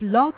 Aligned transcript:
Blog 0.00 0.32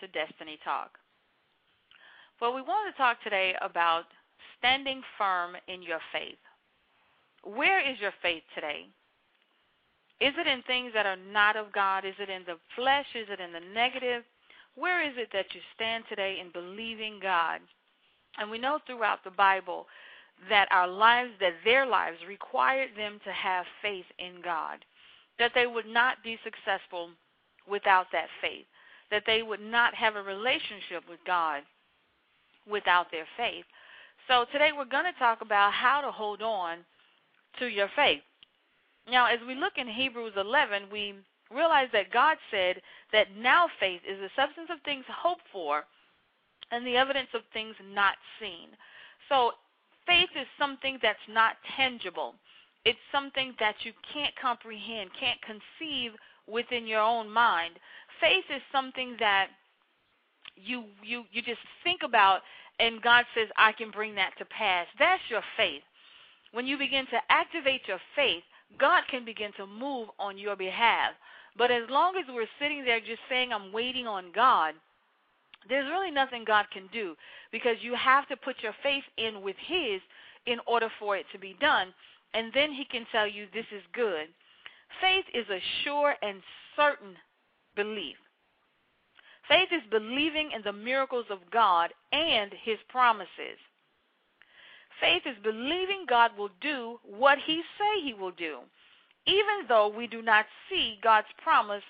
to 0.00 0.08
Destiny 0.08 0.58
Talk. 0.64 0.98
Well, 2.40 2.54
we 2.54 2.62
want 2.62 2.92
to 2.92 2.98
talk 2.98 3.22
today 3.22 3.54
about 3.62 4.04
standing 4.58 5.02
firm 5.16 5.56
in 5.68 5.82
your 5.82 6.00
faith. 6.12 6.38
Where 7.44 7.80
is 7.80 7.98
your 8.00 8.12
faith 8.22 8.42
today? 8.54 8.86
Is 10.20 10.34
it 10.38 10.46
in 10.46 10.62
things 10.62 10.92
that 10.94 11.06
are 11.06 11.18
not 11.32 11.56
of 11.56 11.72
God? 11.72 12.04
Is 12.04 12.14
it 12.18 12.30
in 12.30 12.42
the 12.46 12.56
flesh? 12.74 13.06
Is 13.14 13.28
it 13.30 13.40
in 13.40 13.52
the 13.52 13.74
negative? 13.74 14.24
Where 14.74 15.06
is 15.06 15.14
it 15.16 15.28
that 15.32 15.46
you 15.54 15.60
stand 15.74 16.04
today 16.08 16.38
in 16.40 16.50
believing 16.52 17.18
God? 17.20 17.60
And 18.38 18.50
we 18.50 18.58
know 18.58 18.78
throughout 18.86 19.24
the 19.24 19.30
Bible 19.30 19.86
that 20.50 20.68
our 20.70 20.88
lives, 20.88 21.30
that 21.40 21.54
their 21.64 21.86
lives 21.86 22.18
required 22.28 22.90
them 22.96 23.20
to 23.24 23.32
have 23.32 23.64
faith 23.80 24.04
in 24.18 24.42
God, 24.42 24.84
that 25.38 25.52
they 25.54 25.66
would 25.66 25.86
not 25.86 26.22
be 26.22 26.38
successful 26.44 27.10
without 27.68 28.06
that 28.12 28.28
faith, 28.40 28.66
that 29.10 29.24
they 29.26 29.42
would 29.42 29.60
not 29.60 29.94
have 29.94 30.16
a 30.16 30.22
relationship 30.22 31.08
with 31.08 31.20
God 31.26 31.62
without 32.68 33.10
their 33.10 33.26
faith. 33.36 33.64
So 34.28 34.44
today 34.52 34.70
we're 34.76 34.84
going 34.84 35.04
to 35.04 35.18
talk 35.18 35.40
about 35.40 35.72
how 35.72 36.00
to 36.00 36.10
hold 36.10 36.42
on 36.42 36.78
to 37.58 37.66
your 37.66 37.88
faith. 37.94 38.22
Now, 39.08 39.26
as 39.26 39.38
we 39.46 39.54
look 39.54 39.74
in 39.76 39.86
Hebrews 39.86 40.32
11, 40.36 40.84
we 40.90 41.14
realize 41.54 41.88
that 41.92 42.12
God 42.12 42.36
said 42.50 42.82
that 43.12 43.28
now 43.38 43.68
faith 43.78 44.00
is 44.08 44.18
the 44.18 44.30
substance 44.34 44.68
of 44.72 44.82
things 44.82 45.04
hoped 45.08 45.46
for 45.52 45.84
and 46.72 46.84
the 46.84 46.96
evidence 46.96 47.28
of 47.34 47.42
things 47.52 47.76
not 47.94 48.14
seen. 48.40 48.68
So, 49.28 49.52
faith 50.06 50.30
is 50.34 50.46
something 50.58 50.98
that's 51.02 51.18
not 51.28 51.54
tangible. 51.76 52.34
It's 52.84 52.98
something 53.12 53.54
that 53.60 53.76
you 53.82 53.92
can't 54.12 54.34
comprehend, 54.40 55.10
can't 55.18 55.38
conceive 55.42 56.12
within 56.46 56.86
your 56.86 57.00
own 57.00 57.30
mind. 57.30 57.74
Faith 58.20 58.44
is 58.54 58.62
something 58.72 59.16
that 59.20 59.48
you 60.56 60.84
you 61.02 61.24
you 61.32 61.42
just 61.42 61.60
think 61.84 62.00
about 62.02 62.40
and 62.78 63.02
God 63.02 63.24
says 63.34 63.48
I 63.56 63.72
can 63.72 63.90
bring 63.90 64.14
that 64.16 64.32
to 64.38 64.44
pass. 64.44 64.86
That's 64.98 65.22
your 65.28 65.42
faith. 65.56 65.82
When 66.52 66.66
you 66.66 66.78
begin 66.78 67.06
to 67.06 67.18
activate 67.28 67.82
your 67.86 68.00
faith, 68.14 68.42
God 68.78 69.02
can 69.10 69.24
begin 69.24 69.50
to 69.56 69.66
move 69.66 70.08
on 70.18 70.38
your 70.38 70.56
behalf. 70.56 71.12
But 71.56 71.70
as 71.70 71.84
long 71.88 72.16
as 72.16 72.24
we're 72.28 72.46
sitting 72.60 72.84
there 72.84 73.00
just 73.00 73.20
saying 73.28 73.52
I'm 73.52 73.72
waiting 73.72 74.06
on 74.06 74.26
God, 74.34 74.74
there's 75.68 75.90
really 75.90 76.10
nothing 76.10 76.44
God 76.44 76.66
can 76.72 76.88
do 76.92 77.14
because 77.50 77.76
you 77.80 77.94
have 77.94 78.28
to 78.28 78.36
put 78.36 78.56
your 78.62 78.74
faith 78.82 79.04
in 79.16 79.42
with 79.42 79.56
his 79.66 80.00
in 80.46 80.58
order 80.66 80.88
for 80.98 81.16
it 81.16 81.26
to 81.32 81.38
be 81.38 81.56
done 81.60 81.92
and 82.36 82.52
then 82.52 82.70
he 82.72 82.84
can 82.84 83.06
tell 83.10 83.26
you 83.26 83.46
this 83.52 83.66
is 83.72 83.82
good. 83.94 84.28
Faith 85.00 85.24
is 85.34 85.46
a 85.48 85.60
sure 85.82 86.14
and 86.22 86.42
certain 86.76 87.16
belief. 87.76 88.16
Faith 89.48 89.68
is 89.70 89.82
believing 89.90 90.50
in 90.54 90.62
the 90.62 90.72
miracles 90.72 91.26
of 91.30 91.38
God 91.52 91.90
and 92.12 92.52
His 92.64 92.78
promises. 92.88 93.58
Faith 95.00 95.22
is 95.26 95.36
believing 95.44 96.06
God 96.08 96.32
will 96.36 96.50
do 96.60 96.98
what 97.04 97.38
He 97.46 97.62
say 97.78 98.02
He 98.02 98.14
will 98.14 98.32
do, 98.32 98.58
even 99.26 99.68
though 99.68 99.88
we 99.88 100.06
do 100.06 100.22
not 100.22 100.46
see 100.68 100.98
God's 101.02 101.28
promise 101.42 101.82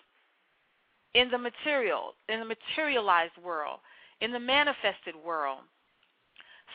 in 1.14 1.30
the 1.30 1.38
material, 1.38 2.14
in 2.28 2.40
the 2.40 2.44
materialized 2.44 3.38
world, 3.42 3.78
in 4.20 4.32
the 4.32 4.40
manifested 4.40 5.14
world. 5.24 5.60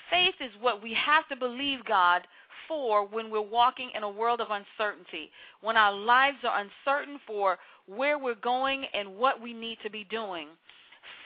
Faith 0.10 0.36
is 0.40 0.52
what 0.60 0.82
we 0.82 0.94
have 0.94 1.28
to 1.30 1.36
believe 1.36 1.86
God 1.86 2.28
for 2.68 3.06
when 3.06 3.30
we're 3.30 3.42
walking 3.42 3.90
in 3.96 4.04
a 4.04 4.10
world 4.10 4.42
of 4.42 4.48
uncertainty, 4.50 5.30
when 5.62 5.78
our 5.78 5.94
lives 5.94 6.38
are 6.44 6.62
uncertain 6.62 7.20
for 7.26 7.58
where 7.88 8.18
we're 8.18 8.36
going 8.36 8.86
and 8.94 9.18
what 9.18 9.42
we 9.42 9.54
need 9.54 9.78
to 9.84 9.90
be 9.90 10.06
doing. 10.06 10.48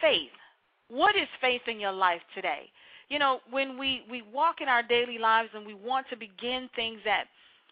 Faith. 0.01 0.31
What 0.89 1.15
is 1.15 1.27
faith 1.41 1.61
in 1.67 1.79
your 1.79 1.91
life 1.91 2.21
today? 2.33 2.69
You 3.09 3.19
know, 3.19 3.39
when 3.51 3.77
we, 3.77 4.03
we 4.09 4.23
walk 4.33 4.61
in 4.61 4.67
our 4.67 4.83
daily 4.83 5.17
lives 5.17 5.49
and 5.53 5.65
we 5.65 5.73
want 5.73 6.07
to 6.09 6.15
begin 6.15 6.69
things 6.75 6.99
that 7.05 7.25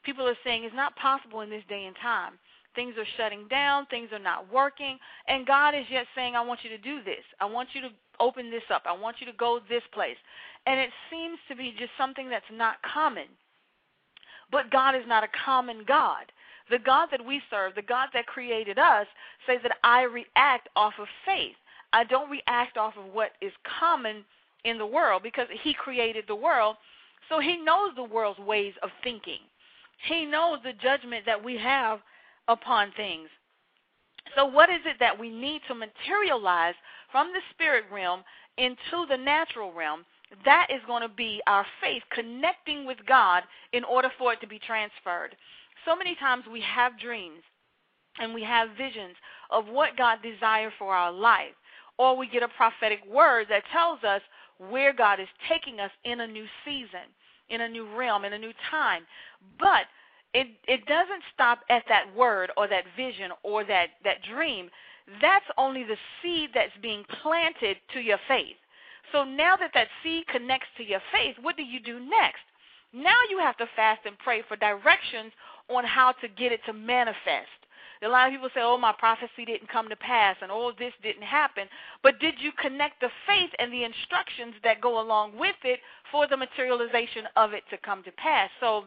people 0.03 0.27
are 0.27 0.37
saying 0.43 0.63
is 0.63 0.71
not 0.75 0.95
possible 0.95 1.41
in 1.41 1.49
this 1.49 1.63
day 1.69 1.85
and 1.85 1.95
time. 2.01 2.33
Things 2.75 2.95
are 2.97 3.05
shutting 3.17 3.47
down, 3.49 3.85
things 3.87 4.09
are 4.11 4.19
not 4.19 4.51
working, 4.51 4.97
and 5.27 5.45
God 5.45 5.75
is 5.75 5.85
yet 5.91 6.07
saying, 6.15 6.35
I 6.35 6.41
want 6.41 6.61
you 6.63 6.71
to 6.71 6.77
do 6.77 7.03
this. 7.03 7.23
I 7.39 7.45
want 7.45 7.69
you 7.73 7.81
to 7.81 7.89
open 8.19 8.49
this 8.49 8.63
up. 8.73 8.83
I 8.85 8.93
want 8.93 9.17
you 9.19 9.27
to 9.27 9.37
go 9.37 9.59
this 9.69 9.83
place. 9.93 10.17
And 10.65 10.79
it 10.79 10.89
seems 11.11 11.37
to 11.49 11.55
be 11.55 11.75
just 11.77 11.91
something 11.97 12.29
that's 12.29 12.45
not 12.51 12.75
common. 12.81 13.27
But 14.53 14.69
God 14.69 14.95
is 14.95 15.01
not 15.07 15.23
a 15.23 15.43
common 15.43 15.83
God. 15.85 16.31
The 16.69 16.77
God 16.77 17.09
that 17.11 17.25
we 17.25 17.41
serve, 17.49 17.73
the 17.75 17.81
God 17.81 18.09
that 18.13 18.27
created 18.27 18.77
us, 18.77 19.07
says 19.47 19.59
that 19.63 19.77
I 19.83 20.03
react 20.03 20.69
off 20.75 20.93
of 20.99 21.07
faith. 21.25 21.55
I 21.91 22.03
don't 22.03 22.29
react 22.29 22.77
off 22.77 22.93
of 22.95 23.11
what 23.11 23.31
is 23.41 23.51
common 23.79 24.23
in 24.63 24.77
the 24.77 24.85
world 24.85 25.23
because 25.23 25.47
He 25.63 25.73
created 25.73 26.25
the 26.27 26.35
world. 26.35 26.77
So 27.29 27.39
He 27.39 27.57
knows 27.57 27.93
the 27.95 28.03
world's 28.03 28.39
ways 28.39 28.73
of 28.83 28.91
thinking. 29.03 29.39
He 30.07 30.25
knows 30.25 30.59
the 30.63 30.73
judgment 30.73 31.25
that 31.25 31.43
we 31.43 31.57
have 31.57 31.99
upon 32.47 32.91
things. 32.95 33.29
So, 34.35 34.45
what 34.45 34.69
is 34.69 34.81
it 34.85 34.97
that 34.99 35.19
we 35.19 35.29
need 35.29 35.61
to 35.67 35.75
materialize 35.75 36.75
from 37.11 37.31
the 37.33 37.41
spirit 37.51 37.85
realm 37.91 38.23
into 38.57 39.05
the 39.09 39.17
natural 39.17 39.73
realm? 39.73 40.05
That 40.45 40.67
is 40.69 40.81
going 40.87 41.01
to 41.01 41.09
be 41.13 41.41
our 41.47 41.65
faith 41.81 42.03
connecting 42.11 42.85
with 42.85 42.97
God 43.07 43.43
in 43.71 43.83
order 43.83 44.09
for 44.17 44.33
it 44.33 44.41
to 44.41 44.47
be 44.47 44.59
transferred. 44.59 45.35
So 45.85 45.95
many 45.95 46.15
times 46.15 46.45
we 46.51 46.61
have 46.61 46.99
dreams 46.99 47.41
and 48.19 48.33
we 48.33 48.43
have 48.43 48.69
visions 48.77 49.15
of 49.49 49.67
what 49.67 49.97
God 49.97 50.19
desires 50.21 50.73
for 50.77 50.93
our 50.93 51.11
life, 51.11 51.53
or 51.97 52.15
we 52.15 52.27
get 52.27 52.43
a 52.43 52.47
prophetic 52.47 52.99
word 53.11 53.47
that 53.49 53.63
tells 53.71 54.03
us 54.03 54.21
where 54.69 54.93
God 54.93 55.19
is 55.19 55.27
taking 55.49 55.79
us 55.79 55.91
in 56.05 56.21
a 56.21 56.27
new 56.27 56.45
season, 56.63 57.09
in 57.49 57.61
a 57.61 57.69
new 57.69 57.87
realm, 57.95 58.25
in 58.25 58.33
a 58.33 58.39
new 58.39 58.53
time. 58.69 59.03
But 59.59 59.85
it 60.33 60.47
it 60.67 60.85
doesn't 60.85 61.23
stop 61.33 61.59
at 61.69 61.83
that 61.89 62.05
word 62.15 62.51
or 62.57 62.67
that 62.67 62.85
vision 62.95 63.31
or 63.43 63.63
that 63.65 63.87
that 64.03 64.17
dream. 64.23 64.69
That's 65.21 65.45
only 65.57 65.83
the 65.83 65.97
seed 66.21 66.51
that's 66.53 66.71
being 66.81 67.03
planted 67.21 67.77
to 67.93 67.99
your 67.99 68.19
faith. 68.27 68.55
So 69.11 69.23
now 69.23 69.55
that 69.57 69.71
that 69.73 69.87
seed 70.01 70.27
connects 70.27 70.67
to 70.77 70.83
your 70.83 71.01
faith, 71.11 71.35
what 71.41 71.57
do 71.57 71.63
you 71.63 71.79
do 71.79 71.99
next? 71.99 72.41
Now 72.93 73.17
you 73.29 73.39
have 73.39 73.57
to 73.57 73.65
fast 73.75 74.01
and 74.05 74.17
pray 74.19 74.43
for 74.47 74.55
directions 74.55 75.33
on 75.69 75.83
how 75.83 76.13
to 76.21 76.27
get 76.27 76.51
it 76.51 76.61
to 76.65 76.73
manifest. 76.73 77.49
A 78.03 78.07
lot 78.07 78.27
of 78.27 78.33
people 78.33 78.49
say, 78.53 78.59
oh, 78.61 78.77
my 78.77 78.91
prophecy 78.91 79.45
didn't 79.45 79.69
come 79.69 79.87
to 79.87 79.95
pass 79.95 80.35
and 80.41 80.51
all 80.51 80.73
this 80.77 80.91
didn't 81.01 81.23
happen. 81.23 81.67
But 82.03 82.19
did 82.19 82.35
you 82.37 82.51
connect 82.61 82.99
the 82.99 83.09
faith 83.25 83.51
and 83.59 83.71
the 83.71 83.85
instructions 83.85 84.55
that 84.63 84.81
go 84.81 84.99
along 84.99 85.37
with 85.39 85.55
it 85.63 85.79
for 86.11 86.27
the 86.27 86.35
materialization 86.35 87.25
of 87.37 87.53
it 87.53 87.63
to 87.69 87.77
come 87.77 88.03
to 88.03 88.11
pass? 88.11 88.49
So 88.59 88.85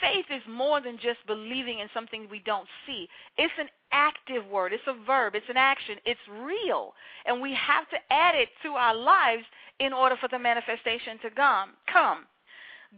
faith 0.00 0.26
is 0.30 0.42
more 0.48 0.80
than 0.80 0.96
just 0.96 1.18
believing 1.26 1.80
in 1.80 1.88
something 1.92 2.26
we 2.30 2.40
don't 2.44 2.68
see. 2.86 3.08
It's 3.38 3.52
an 3.58 3.68
active 3.92 4.46
word, 4.46 4.72
it's 4.72 4.86
a 4.86 5.04
verb, 5.04 5.34
it's 5.34 5.48
an 5.48 5.56
action, 5.56 5.96
it's 6.04 6.20
real. 6.28 6.94
And 7.26 7.40
we 7.40 7.54
have 7.54 7.88
to 7.90 7.96
add 8.10 8.34
it 8.34 8.48
to 8.62 8.70
our 8.70 8.94
lives 8.94 9.44
in 9.78 9.92
order 9.92 10.16
for 10.20 10.28
the 10.28 10.38
manifestation 10.38 11.18
to 11.22 11.30
come. 11.30 11.70
come. 11.90 12.26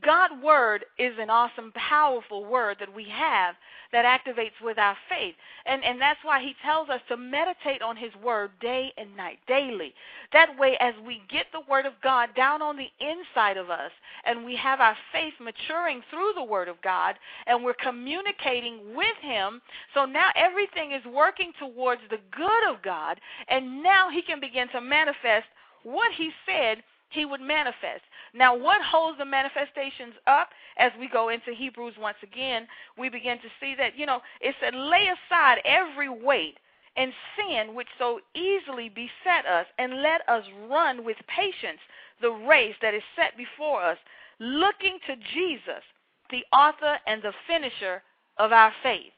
God's 0.01 0.43
word 0.43 0.87
is 0.99 1.13
an 1.19 1.29
awesome, 1.29 1.71
powerful 1.75 2.45
word 2.45 2.79
that 2.81 2.95
we 2.95 3.05
have 3.11 3.55
that 3.93 4.07
activates 4.07 4.59
with 4.63 4.79
our 4.79 4.97
faith. 5.09 5.35
And, 5.67 5.85
and 5.85 6.01
that's 6.01 6.19
why 6.23 6.41
he 6.41 6.55
tells 6.65 6.89
us 6.89 7.01
to 7.09 7.17
meditate 7.19 7.83
on 7.83 7.97
his 7.97 8.13
word 8.25 8.53
day 8.59 8.93
and 8.97 9.15
night, 9.15 9.39
daily. 9.47 9.93
That 10.33 10.59
way, 10.59 10.79
as 10.81 10.95
we 11.07 11.21
get 11.31 11.47
the 11.53 11.61
word 11.69 11.85
of 11.85 11.93
God 12.03 12.31
down 12.35 12.63
on 12.63 12.77
the 12.79 12.89
inside 13.01 13.59
of 13.59 13.69
us 13.69 13.91
and 14.25 14.47
we 14.47 14.57
have 14.57 14.81
our 14.81 14.97
faith 15.13 15.35
maturing 15.39 16.01
through 16.11 16.33
the 16.37 16.43
word 16.43 16.69
of 16.69 16.81
God 16.83 17.17
and 17.47 17.63
we're 17.63 17.75
communicating 17.75 18.95
with 18.97 19.17
him, 19.21 19.61
so 19.95 20.07
now 20.07 20.31
everything 20.37 20.93
is 20.93 21.05
working 21.13 21.53
towards 21.59 22.01
the 22.09 22.19
good 22.35 22.71
of 22.71 22.83
God, 22.83 23.21
and 23.49 23.83
now 23.83 24.09
he 24.09 24.23
can 24.23 24.41
begin 24.41 24.69
to 24.71 24.81
manifest 24.81 25.47
what 25.83 26.13
he 26.13 26.31
said 26.47 26.83
he 27.13 27.25
would 27.25 27.41
manifest. 27.41 28.03
Now, 28.35 28.57
what 28.57 28.81
holds 28.83 29.19
the 29.19 29.25
manifestations 29.25 30.15
up 30.27 30.51
as 30.79 30.93
we 30.99 31.09
go 31.09 31.29
into 31.29 31.53
Hebrews 31.53 31.95
once 31.99 32.17
again? 32.23 32.67
We 32.99 33.09
begin 33.09 33.39
to 33.39 33.49
see 33.61 33.75
that, 33.79 33.97
you 33.97 34.07
know, 34.07 34.21
it 34.41 34.55
said, 34.61 34.75
lay 34.75 35.09
aside 35.09 35.59
every 35.65 36.09
weight 36.09 36.57
and 36.97 37.13
sin 37.37 37.75
which 37.75 37.89
so 37.99 38.21
easily 38.35 38.89
beset 38.89 39.47
us, 39.47 39.67
and 39.79 40.03
let 40.03 40.29
us 40.29 40.45
run 40.69 41.05
with 41.05 41.17
patience 41.27 41.81
the 42.21 42.31
race 42.31 42.75
that 42.83 42.95
is 42.95 43.03
set 43.17 43.37
before 43.37 43.83
us, 43.83 43.97
looking 44.39 44.99
to 45.07 45.17
Jesus, 45.35 45.83
the 46.31 46.45
author 46.53 46.99
and 47.07 47.23
the 47.23 47.33
finisher 47.47 48.03
of 48.39 48.53
our 48.53 48.73
faith. 48.83 49.13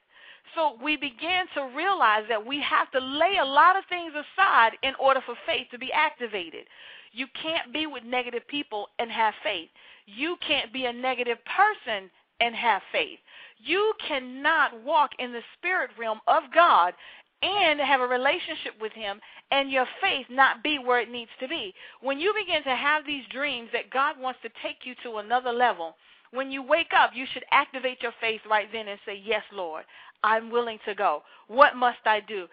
So 0.54 0.76
we 0.82 0.96
began 0.96 1.46
to 1.54 1.70
realize 1.74 2.24
that 2.28 2.46
we 2.46 2.60
have 2.62 2.90
to 2.92 3.00
lay 3.00 3.38
a 3.40 3.44
lot 3.44 3.76
of 3.76 3.84
things 3.88 4.12
aside 4.14 4.72
in 4.82 4.94
order 5.00 5.20
for 5.24 5.34
faith 5.46 5.66
to 5.72 5.78
be 5.78 5.90
activated. 5.92 6.66
You 7.14 7.26
can't 7.40 7.72
be 7.72 7.86
with 7.86 8.02
negative 8.04 8.42
people 8.48 8.88
and 8.98 9.10
have 9.10 9.34
faith. 9.42 9.68
You 10.06 10.36
can't 10.46 10.72
be 10.72 10.86
a 10.86 10.92
negative 10.92 11.38
person 11.44 12.10
and 12.40 12.54
have 12.54 12.82
faith. 12.90 13.18
You 13.58 13.94
cannot 14.06 14.82
walk 14.82 15.10
in 15.18 15.32
the 15.32 15.40
spirit 15.56 15.90
realm 15.98 16.18
of 16.26 16.42
God 16.52 16.92
and 17.42 17.78
have 17.78 18.00
a 18.00 18.06
relationship 18.06 18.72
with 18.80 18.92
Him 18.92 19.20
and 19.52 19.70
your 19.70 19.86
faith 20.02 20.26
not 20.28 20.62
be 20.62 20.78
where 20.78 21.00
it 21.00 21.10
needs 21.10 21.30
to 21.40 21.48
be. 21.48 21.72
When 22.00 22.18
you 22.18 22.34
begin 22.34 22.64
to 22.64 22.74
have 22.74 23.06
these 23.06 23.24
dreams 23.30 23.68
that 23.72 23.90
God 23.90 24.18
wants 24.18 24.40
to 24.42 24.48
take 24.62 24.78
you 24.84 24.94
to 25.04 25.18
another 25.18 25.52
level, 25.52 25.96
when 26.34 26.50
you 26.50 26.62
wake 26.62 26.92
up, 26.96 27.10
you 27.14 27.26
should 27.32 27.44
activate 27.50 28.02
your 28.02 28.12
faith 28.20 28.40
right 28.48 28.68
then 28.72 28.88
and 28.88 28.98
say, 29.06 29.20
Yes, 29.24 29.42
Lord, 29.52 29.84
I'm 30.22 30.50
willing 30.50 30.78
to 30.86 30.94
go. 30.94 31.22
What 31.48 31.76
must 31.76 31.98
I 32.04 32.20
do? 32.20 32.46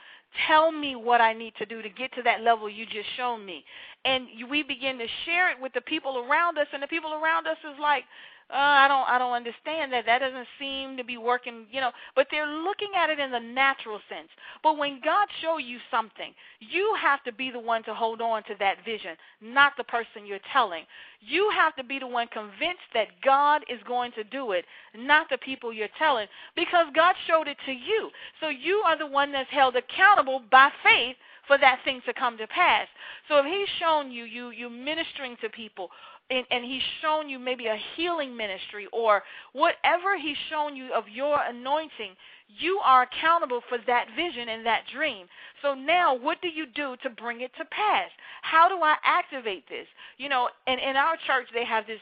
Tell 0.47 0.71
me 0.71 0.95
what 0.95 1.19
I 1.19 1.33
need 1.33 1.53
to 1.57 1.65
do 1.65 1.81
to 1.81 1.89
get 1.89 2.13
to 2.13 2.23
that 2.23 2.41
level 2.41 2.69
you 2.69 2.85
just 2.85 3.07
shown 3.17 3.45
me. 3.45 3.65
And 4.05 4.27
we 4.49 4.63
begin 4.63 4.97
to 4.97 5.07
share 5.25 5.51
it 5.51 5.57
with 5.59 5.73
the 5.73 5.81
people 5.81 6.25
around 6.25 6.57
us, 6.57 6.67
and 6.73 6.81
the 6.81 6.87
people 6.87 7.13
around 7.13 7.47
us 7.47 7.57
is 7.63 7.77
like, 7.81 8.03
uh, 8.51 8.57
I 8.57 8.87
don't 8.87 9.07
I 9.07 9.17
don't 9.17 9.31
understand 9.31 9.93
that. 9.93 10.05
That 10.05 10.19
doesn't 10.19 10.47
seem 10.59 10.97
to 10.97 11.03
be 11.03 11.17
working, 11.17 11.65
you 11.71 11.79
know. 11.79 11.91
But 12.15 12.27
they're 12.29 12.47
looking 12.47 12.89
at 12.97 13.09
it 13.09 13.19
in 13.19 13.31
the 13.31 13.39
natural 13.39 13.99
sense. 14.09 14.27
But 14.61 14.77
when 14.77 14.99
God 15.03 15.27
show 15.41 15.57
you 15.57 15.77
something, 15.89 16.33
you 16.59 16.93
have 17.01 17.23
to 17.23 17.31
be 17.31 17.49
the 17.49 17.59
one 17.59 17.83
to 17.83 17.93
hold 17.93 18.19
on 18.21 18.43
to 18.43 18.55
that 18.59 18.83
vision, 18.83 19.15
not 19.41 19.73
the 19.77 19.85
person 19.85 20.25
you're 20.25 20.39
telling. 20.51 20.83
You 21.21 21.49
have 21.55 21.75
to 21.77 21.83
be 21.83 21.99
the 21.99 22.07
one 22.07 22.27
convinced 22.27 22.91
that 22.93 23.21
God 23.23 23.63
is 23.69 23.79
going 23.87 24.11
to 24.13 24.23
do 24.25 24.51
it, 24.51 24.65
not 24.95 25.27
the 25.29 25.37
people 25.37 25.71
you're 25.71 25.87
telling, 25.97 26.27
because 26.55 26.87
God 26.93 27.15
showed 27.27 27.47
it 27.47 27.57
to 27.65 27.71
you. 27.71 28.09
So 28.41 28.49
you 28.49 28.83
are 28.85 28.97
the 28.97 29.07
one 29.07 29.31
that's 29.31 29.49
held 29.49 29.75
accountable 29.77 30.41
by 30.51 30.69
faith 30.83 31.15
for 31.47 31.57
that 31.57 31.79
thing 31.83 32.01
to 32.05 32.13
come 32.13 32.37
to 32.37 32.47
pass. 32.47 32.87
So 33.27 33.37
if 33.39 33.45
he's 33.45 33.67
shown 33.79 34.11
you 34.11 34.25
you 34.25 34.49
you 34.51 34.69
ministering 34.69 35.37
to 35.41 35.49
people 35.49 35.89
and, 36.31 36.45
and 36.49 36.63
he's 36.63 36.81
shown 37.01 37.29
you 37.29 37.37
maybe 37.37 37.67
a 37.67 37.77
healing 37.95 38.35
ministry 38.35 38.87
or 38.93 39.21
whatever 39.53 40.17
he's 40.17 40.37
shown 40.49 40.75
you 40.75 40.93
of 40.93 41.03
your 41.09 41.39
anointing, 41.43 42.15
you 42.47 42.79
are 42.83 43.03
accountable 43.03 43.61
for 43.67 43.77
that 43.85 44.07
vision 44.15 44.49
and 44.49 44.65
that 44.65 44.83
dream. 44.93 45.27
So 45.61 45.73
now, 45.73 46.15
what 46.17 46.41
do 46.41 46.47
you 46.47 46.65
do 46.65 46.95
to 47.03 47.09
bring 47.09 47.41
it 47.41 47.51
to 47.57 47.65
pass? 47.65 48.09
How 48.41 48.69
do 48.69 48.81
I 48.81 48.95
activate 49.03 49.67
this? 49.69 49.87
You 50.17 50.29
know, 50.29 50.49
and 50.67 50.79
in 50.79 50.95
our 50.95 51.17
church, 51.27 51.47
they 51.53 51.65
have 51.65 51.85
this 51.85 51.99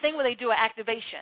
thing 0.00 0.14
where 0.14 0.24
they 0.24 0.34
do 0.34 0.50
an 0.50 0.56
activation 0.58 1.20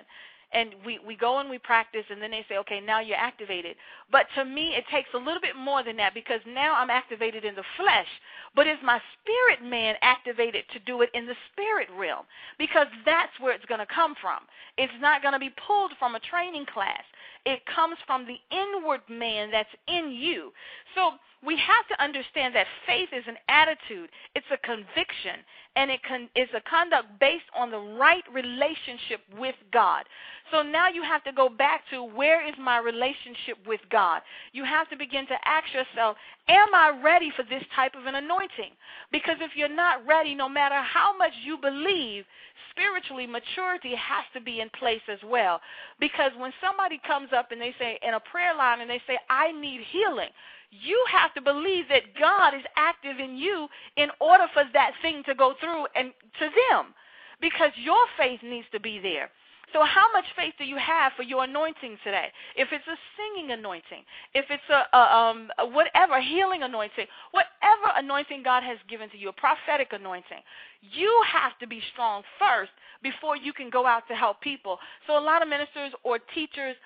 and 0.52 0.74
we 0.84 0.98
we 1.06 1.16
go 1.16 1.38
and 1.38 1.48
we 1.48 1.58
practice 1.58 2.04
and 2.10 2.20
then 2.20 2.30
they 2.30 2.44
say 2.48 2.56
okay 2.58 2.80
now 2.80 3.00
you're 3.00 3.16
activated. 3.16 3.76
But 4.10 4.26
to 4.36 4.44
me 4.44 4.74
it 4.76 4.84
takes 4.90 5.08
a 5.14 5.18
little 5.18 5.40
bit 5.40 5.56
more 5.56 5.82
than 5.82 5.96
that 5.96 6.14
because 6.14 6.40
now 6.46 6.74
i'm 6.74 6.90
activated 6.90 7.44
in 7.44 7.54
the 7.54 7.64
flesh 7.76 8.08
but 8.54 8.66
is 8.66 8.78
my 8.82 9.00
spirit 9.16 9.64
man 9.68 9.94
activated 10.02 10.64
to 10.72 10.78
do 10.80 11.00
it 11.02 11.10
in 11.14 11.26
the 11.26 11.36
spirit 11.52 11.88
realm? 11.96 12.24
Because 12.58 12.86
that's 13.04 13.32
where 13.40 13.54
it's 13.54 13.64
going 13.64 13.80
to 13.80 13.86
come 13.86 14.14
from. 14.20 14.40
It's 14.76 14.92
not 15.00 15.22
going 15.22 15.32
to 15.32 15.38
be 15.38 15.54
pulled 15.66 15.92
from 15.98 16.14
a 16.14 16.20
training 16.20 16.66
class 16.66 17.02
it 17.44 17.60
comes 17.66 17.96
from 18.06 18.26
the 18.26 18.38
inward 18.50 19.00
man 19.08 19.50
that's 19.50 19.68
in 19.88 20.10
you 20.10 20.52
so 20.94 21.12
we 21.44 21.58
have 21.58 21.86
to 21.88 22.02
understand 22.02 22.54
that 22.54 22.66
faith 22.86 23.08
is 23.12 23.24
an 23.26 23.36
attitude, 23.48 24.10
it's 24.36 24.46
a 24.52 24.58
conviction, 24.58 25.42
and 25.74 25.90
it 25.90 26.00
con- 26.06 26.28
is 26.36 26.48
a 26.54 26.60
conduct 26.60 27.18
based 27.18 27.50
on 27.56 27.70
the 27.70 27.78
right 27.98 28.22
relationship 28.32 29.20
with 29.36 29.56
God. 29.72 30.04
So 30.52 30.62
now 30.62 30.88
you 30.88 31.02
have 31.02 31.24
to 31.24 31.32
go 31.32 31.48
back 31.48 31.82
to 31.90 32.04
where 32.04 32.46
is 32.46 32.54
my 32.60 32.78
relationship 32.78 33.58
with 33.66 33.80
God? 33.90 34.22
You 34.52 34.64
have 34.64 34.88
to 34.90 34.96
begin 34.96 35.26
to 35.26 35.36
ask 35.44 35.66
yourself, 35.74 36.16
am 36.48 36.68
I 36.74 37.00
ready 37.02 37.32
for 37.34 37.42
this 37.42 37.64
type 37.74 37.94
of 37.98 38.06
an 38.06 38.14
anointing? 38.14 38.70
Because 39.10 39.36
if 39.40 39.56
you're 39.56 39.68
not 39.68 40.06
ready, 40.06 40.36
no 40.36 40.48
matter 40.48 40.80
how 40.80 41.16
much 41.16 41.32
you 41.44 41.58
believe, 41.58 42.24
spiritually, 42.70 43.26
maturity 43.26 43.94
has 43.96 44.24
to 44.34 44.40
be 44.40 44.60
in 44.60 44.70
place 44.78 45.02
as 45.10 45.18
well. 45.24 45.60
Because 45.98 46.32
when 46.38 46.52
somebody 46.62 47.00
comes 47.06 47.30
up 47.32 47.52
and 47.52 47.60
they 47.60 47.74
say, 47.78 47.98
in 48.06 48.14
a 48.14 48.20
prayer 48.20 48.54
line, 48.54 48.80
and 48.80 48.90
they 48.90 49.00
say, 49.06 49.18
I 49.30 49.52
need 49.52 49.80
healing 49.90 50.30
you 50.72 51.04
have 51.12 51.34
to 51.34 51.42
believe 51.42 51.84
that 51.90 52.16
God 52.18 52.54
is 52.54 52.64
active 52.76 53.20
in 53.20 53.36
you 53.36 53.68
in 53.96 54.08
order 54.20 54.46
for 54.54 54.64
that 54.72 54.92
thing 55.02 55.22
to 55.26 55.34
go 55.34 55.54
through 55.60 55.86
and 55.94 56.12
to 56.40 56.48
them 56.48 56.94
because 57.40 57.70
your 57.76 58.00
faith 58.16 58.40
needs 58.42 58.66
to 58.72 58.80
be 58.80 58.98
there. 58.98 59.28
So, 59.72 59.84
how 59.84 60.12
much 60.12 60.24
faith 60.36 60.52
do 60.58 60.64
you 60.64 60.76
have 60.76 61.12
for 61.16 61.22
your 61.22 61.44
anointing 61.44 61.96
today? 62.04 62.28
If 62.56 62.68
it's 62.72 62.86
a 62.86 62.98
singing 63.16 63.52
anointing, 63.52 64.04
if 64.34 64.44
it's 64.50 64.68
a, 64.68 64.84
a 64.96 65.00
um, 65.00 65.48
a 65.58 65.66
whatever 65.66 66.20
healing 66.20 66.62
anointing, 66.62 67.06
whatever 67.32 67.96
anointing 67.96 68.42
God 68.42 68.62
has 68.64 68.76
given 68.88 69.08
to 69.10 69.16
you, 69.16 69.30
a 69.30 69.32
prophetic 69.32 69.92
anointing, 69.92 70.44
you 70.82 71.08
have 71.26 71.58
to 71.60 71.66
be 71.66 71.80
strong 71.92 72.22
first 72.38 72.72
before 73.02 73.34
you 73.36 73.54
can 73.54 73.70
go 73.70 73.86
out 73.86 74.06
to 74.08 74.14
help 74.14 74.42
people. 74.42 74.78
So, 75.06 75.16
a 75.16 75.24
lot 75.24 75.40
of 75.40 75.48
ministers 75.48 75.92
or 76.04 76.18
teachers 76.34 76.76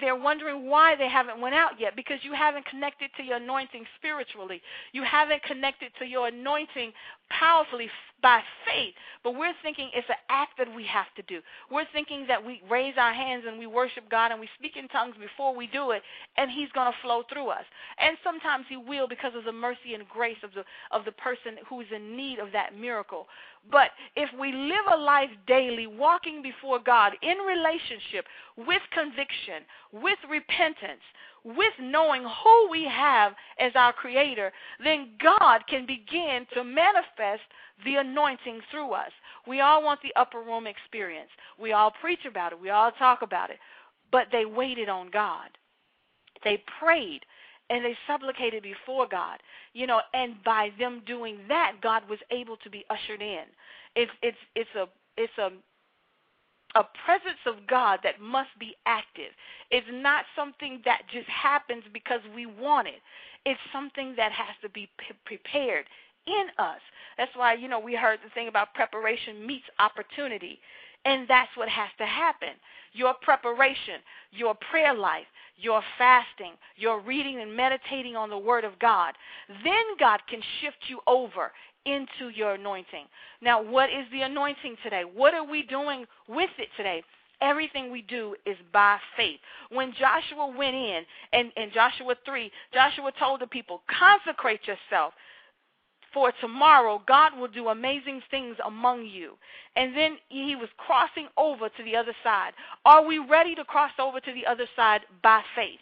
they're 0.00 0.16
wondering 0.16 0.68
why 0.68 0.96
they 0.96 1.08
haven't 1.08 1.40
went 1.40 1.54
out 1.54 1.78
yet 1.78 1.94
because 1.96 2.18
you 2.22 2.32
haven't 2.32 2.66
connected 2.66 3.10
to 3.16 3.22
your 3.22 3.36
anointing 3.36 3.84
spiritually. 3.96 4.62
You 4.92 5.04
haven't 5.04 5.42
connected 5.42 5.90
to 5.98 6.06
your 6.06 6.28
anointing 6.28 6.92
powerfully 7.38 7.88
by 8.22 8.40
faith. 8.64 8.94
But 9.22 9.36
we're 9.36 9.52
thinking 9.62 9.90
it's 9.94 10.08
an 10.08 10.16
act 10.30 10.52
that 10.58 10.74
we 10.74 10.84
have 10.86 11.12
to 11.16 11.22
do. 11.22 11.40
We're 11.70 11.86
thinking 11.92 12.24
that 12.28 12.44
we 12.44 12.62
raise 12.70 12.94
our 12.96 13.12
hands 13.12 13.44
and 13.46 13.58
we 13.58 13.66
worship 13.66 14.10
God 14.10 14.32
and 14.32 14.40
we 14.40 14.48
speak 14.58 14.76
in 14.76 14.88
tongues 14.88 15.14
before 15.20 15.54
we 15.54 15.66
do 15.66 15.90
it, 15.90 16.02
and 16.36 16.50
He's 16.50 16.72
going 16.72 16.90
to 16.90 16.98
flow 17.02 17.22
through 17.30 17.48
us. 17.48 17.64
And 17.98 18.16
sometimes 18.24 18.64
He 18.68 18.78
will 18.78 19.06
because 19.06 19.32
of 19.36 19.44
the 19.44 19.52
mercy 19.52 19.92
and 19.94 20.08
grace 20.08 20.40
of 20.42 20.50
the 20.54 20.64
of 20.90 21.04
the 21.04 21.12
person 21.12 21.56
who 21.68 21.80
is 21.82 21.88
in 21.94 22.16
need 22.16 22.38
of 22.38 22.48
that 22.52 22.76
miracle. 22.76 23.26
But 23.70 23.90
if 24.16 24.30
we 24.38 24.52
live 24.52 24.86
a 24.92 24.96
life 24.96 25.30
daily 25.46 25.86
walking 25.86 26.42
before 26.42 26.78
God 26.78 27.12
in 27.22 27.38
relationship 27.38 28.26
with 28.56 28.82
conviction, 28.92 29.64
with 29.92 30.18
repentance, 30.28 31.04
with 31.44 31.74
knowing 31.78 32.22
who 32.22 32.68
we 32.70 32.84
have 32.84 33.32
as 33.58 33.72
our 33.74 33.92
Creator, 33.92 34.50
then 34.82 35.10
God 35.22 35.60
can 35.68 35.86
begin 35.86 36.46
to 36.54 36.64
manifest 36.64 37.42
the 37.84 37.96
anointing 37.96 38.60
through 38.70 38.92
us. 38.92 39.10
We 39.46 39.60
all 39.60 39.82
want 39.82 40.00
the 40.02 40.14
upper 40.18 40.40
room 40.40 40.66
experience. 40.66 41.30
We 41.58 41.72
all 41.72 41.92
preach 42.00 42.24
about 42.28 42.52
it. 42.52 42.60
We 42.60 42.70
all 42.70 42.92
talk 42.92 43.22
about 43.22 43.50
it. 43.50 43.58
But 44.10 44.28
they 44.32 44.46
waited 44.46 44.88
on 44.88 45.10
God. 45.10 45.50
They 46.44 46.62
prayed 46.78 47.20
and 47.70 47.84
they 47.84 47.96
supplicated 48.06 48.62
before 48.62 49.06
God. 49.08 49.38
You 49.72 49.86
know, 49.86 50.00
and 50.12 50.42
by 50.44 50.70
them 50.78 51.02
doing 51.06 51.38
that, 51.48 51.74
God 51.82 52.02
was 52.08 52.18
able 52.30 52.56
to 52.58 52.70
be 52.70 52.84
ushered 52.90 53.22
in. 53.22 53.44
It's 53.96 54.12
it's 54.22 54.36
it's 54.54 54.70
a 54.76 54.86
it's 55.16 55.36
a 55.38 55.50
a 56.74 56.84
presence 57.04 57.40
of 57.46 57.66
God 57.68 58.00
that 58.02 58.20
must 58.20 58.50
be 58.58 58.74
active. 58.86 59.30
It's 59.70 59.86
not 59.90 60.24
something 60.36 60.80
that 60.84 61.02
just 61.12 61.28
happens 61.28 61.84
because 61.92 62.20
we 62.34 62.46
want 62.46 62.88
it. 62.88 63.00
It's 63.46 63.60
something 63.72 64.14
that 64.16 64.32
has 64.32 64.56
to 64.62 64.68
be 64.68 64.88
p- 64.98 65.14
prepared 65.24 65.86
in 66.26 66.46
us. 66.58 66.80
That's 67.16 67.34
why, 67.36 67.54
you 67.54 67.68
know, 67.68 67.78
we 67.78 67.94
heard 67.94 68.18
the 68.24 68.30
thing 68.30 68.48
about 68.48 68.74
preparation 68.74 69.46
meets 69.46 69.66
opportunity. 69.78 70.58
And 71.04 71.28
that's 71.28 71.54
what 71.56 71.68
has 71.68 71.90
to 71.98 72.06
happen. 72.06 72.50
Your 72.92 73.14
preparation, 73.20 74.00
your 74.32 74.54
prayer 74.70 74.94
life, 74.94 75.26
your 75.58 75.82
fasting, 75.98 76.52
your 76.76 77.00
reading 77.00 77.40
and 77.40 77.54
meditating 77.54 78.16
on 78.16 78.30
the 78.30 78.38
Word 78.38 78.64
of 78.64 78.78
God. 78.78 79.14
Then 79.62 79.84
God 80.00 80.20
can 80.28 80.40
shift 80.60 80.78
you 80.88 81.00
over 81.06 81.52
into 81.86 82.30
your 82.34 82.54
anointing. 82.54 83.06
Now, 83.40 83.62
what 83.62 83.90
is 83.90 84.06
the 84.12 84.22
anointing 84.22 84.76
today? 84.82 85.02
What 85.02 85.34
are 85.34 85.46
we 85.46 85.62
doing 85.62 86.06
with 86.28 86.50
it 86.58 86.68
today? 86.76 87.02
Everything 87.40 87.90
we 87.90 88.02
do 88.02 88.36
is 88.46 88.56
by 88.72 88.98
faith. 89.16 89.40
When 89.70 89.92
Joshua 89.92 90.54
went 90.56 90.74
in, 90.74 91.02
and 91.32 91.52
in 91.56 91.70
Joshua 91.72 92.14
3, 92.24 92.50
Joshua 92.72 93.12
told 93.18 93.40
the 93.40 93.46
people, 93.46 93.82
consecrate 93.88 94.60
yourself 94.66 95.12
for 96.14 96.32
tomorrow 96.40 97.02
God 97.06 97.36
will 97.36 97.48
do 97.48 97.68
amazing 97.68 98.22
things 98.30 98.56
among 98.64 99.04
you. 99.04 99.32
And 99.76 99.94
then 99.94 100.16
he 100.28 100.54
was 100.54 100.68
crossing 100.78 101.26
over 101.36 101.68
to 101.68 101.82
the 101.82 101.96
other 101.96 102.14
side. 102.22 102.52
Are 102.86 103.04
we 103.04 103.18
ready 103.18 103.56
to 103.56 103.64
cross 103.64 103.90
over 103.98 104.20
to 104.20 104.32
the 104.32 104.46
other 104.46 104.66
side 104.76 105.00
by 105.22 105.42
faith? 105.56 105.80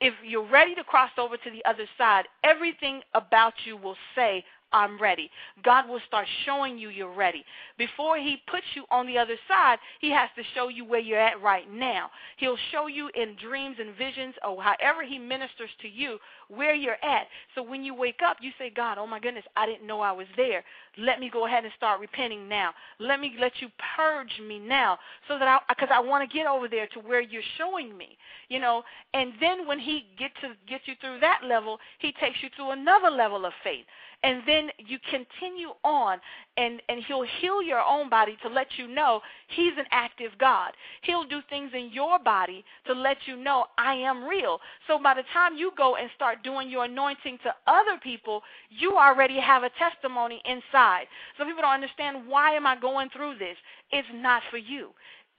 If 0.00 0.14
you're 0.26 0.48
ready 0.48 0.74
to 0.74 0.82
cross 0.82 1.10
over 1.18 1.36
to 1.36 1.50
the 1.50 1.64
other 1.68 1.86
side, 1.96 2.24
everything 2.42 3.02
about 3.12 3.52
you 3.64 3.76
will 3.76 3.96
say, 4.16 4.44
I'm 4.74 5.00
ready. 5.00 5.30
God 5.62 5.88
will 5.88 6.00
start 6.08 6.26
showing 6.44 6.76
you 6.76 6.88
you're 6.88 7.14
ready. 7.14 7.44
Before 7.78 8.18
He 8.18 8.42
puts 8.50 8.64
you 8.74 8.84
on 8.90 9.06
the 9.06 9.16
other 9.16 9.36
side, 9.46 9.78
He 10.00 10.10
has 10.10 10.28
to 10.36 10.42
show 10.52 10.68
you 10.68 10.84
where 10.84 10.98
you're 10.98 11.20
at 11.20 11.40
right 11.40 11.70
now. 11.72 12.10
He'll 12.38 12.58
show 12.72 12.88
you 12.88 13.08
in 13.14 13.36
dreams 13.40 13.76
and 13.78 13.96
visions 13.96 14.34
or 14.46 14.60
however 14.60 15.04
He 15.08 15.16
ministers 15.16 15.70
to 15.80 15.88
you 15.88 16.18
where 16.48 16.74
you're 16.74 17.02
at. 17.04 17.28
So 17.54 17.62
when 17.62 17.84
you 17.84 17.94
wake 17.94 18.18
up, 18.26 18.38
you 18.40 18.50
say, 18.58 18.68
God, 18.68 18.98
oh 18.98 19.06
my 19.06 19.20
goodness, 19.20 19.44
I 19.56 19.64
didn't 19.64 19.86
know 19.86 20.00
I 20.00 20.10
was 20.10 20.26
there. 20.36 20.64
Let 20.98 21.20
me 21.20 21.30
go 21.32 21.46
ahead 21.46 21.62
and 21.62 21.72
start 21.76 22.00
repenting 22.00 22.48
now. 22.48 22.72
Let 22.98 23.20
me 23.20 23.36
let 23.40 23.52
you 23.60 23.68
purge 23.96 24.40
me 24.46 24.58
now 24.58 24.98
so 25.28 25.38
that 25.38 25.46
I, 25.46 25.58
because 25.68 25.90
I 25.92 26.00
want 26.00 26.28
to 26.28 26.36
get 26.36 26.48
over 26.48 26.66
there 26.66 26.88
to 26.88 26.98
where 26.98 27.20
you're 27.20 27.42
showing 27.58 27.96
me, 27.96 28.18
you 28.48 28.58
know. 28.58 28.82
And 29.12 29.34
then 29.40 29.68
when 29.68 29.78
He 29.78 30.06
get 30.18 30.32
to 30.40 30.54
get 30.68 30.80
you 30.86 30.94
through 31.00 31.20
that 31.20 31.42
level, 31.46 31.78
He 32.00 32.12
takes 32.20 32.38
you 32.42 32.48
to 32.56 32.70
another 32.70 33.10
level 33.10 33.46
of 33.46 33.52
faith 33.62 33.84
and 34.24 34.42
then 34.46 34.70
you 34.78 34.98
continue 35.10 35.68
on 35.84 36.18
and 36.56 36.80
and 36.88 37.00
he'll 37.06 37.26
heal 37.40 37.62
your 37.62 37.80
own 37.80 38.08
body 38.08 38.36
to 38.42 38.48
let 38.48 38.66
you 38.78 38.88
know 38.88 39.20
he's 39.48 39.74
an 39.78 39.84
active 39.92 40.32
god. 40.38 40.72
He'll 41.02 41.24
do 41.24 41.40
things 41.50 41.70
in 41.74 41.90
your 41.92 42.18
body 42.18 42.64
to 42.86 42.94
let 42.94 43.18
you 43.26 43.36
know 43.36 43.66
i 43.78 43.94
am 43.94 44.24
real. 44.24 44.58
So 44.88 44.98
by 45.00 45.14
the 45.14 45.24
time 45.32 45.56
you 45.56 45.72
go 45.76 45.96
and 45.96 46.10
start 46.16 46.42
doing 46.42 46.70
your 46.70 46.84
anointing 46.84 47.38
to 47.44 47.54
other 47.66 48.00
people 48.02 48.42
you 48.70 48.96
already 48.96 49.38
have 49.38 49.62
a 49.62 49.70
testimony 49.78 50.42
inside. 50.46 51.04
So 51.36 51.44
people 51.44 51.62
don't 51.62 51.74
understand 51.74 52.26
why 52.26 52.54
am 52.54 52.66
i 52.66 52.80
going 52.80 53.10
through 53.10 53.38
this? 53.38 53.56
It's 53.92 54.08
not 54.14 54.42
for 54.50 54.56
you. 54.58 54.90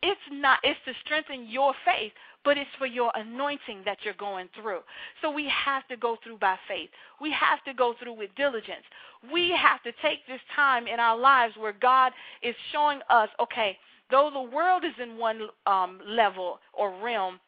It's 0.03 0.21
not 0.31 0.59
it's 0.63 0.79
to 0.85 0.93
strengthen 1.03 1.47
your 1.49 1.73
faith 1.83 2.11
but 2.45 2.57
it's 2.57 2.69
for 2.77 2.85
your 2.85 3.11
anointing 3.15 3.81
that 3.85 3.97
you're 4.03 4.13
going 4.13 4.47
through. 4.61 4.79
So 5.21 5.31
we 5.31 5.51
have 5.65 5.85
to 5.87 5.97
go 5.97 6.17
through 6.23 6.37
by 6.37 6.55
faith. 6.67 6.89
We 7.19 7.31
have 7.31 7.63
to 7.65 7.73
go 7.73 7.95
through 8.01 8.13
with 8.13 8.29
diligence. 8.37 8.85
We 9.33 9.49
have 9.51 9.81
to 9.83 9.91
take 10.01 10.25
this 10.27 10.39
time 10.55 10.87
in 10.87 10.99
our 10.99 11.17
lives 11.17 11.55
where 11.57 11.73
God 11.73 12.13
is 12.43 12.55
showing 12.71 12.99
us, 13.09 13.29
okay, 13.41 13.77
though 14.11 14.29
the 14.31 14.55
world 14.55 14.85
is 14.85 14.93
in 15.01 15.17
one 15.17 15.41
um, 15.65 15.99
level 16.07 16.59
or 16.73 16.93
realm, 17.03 17.39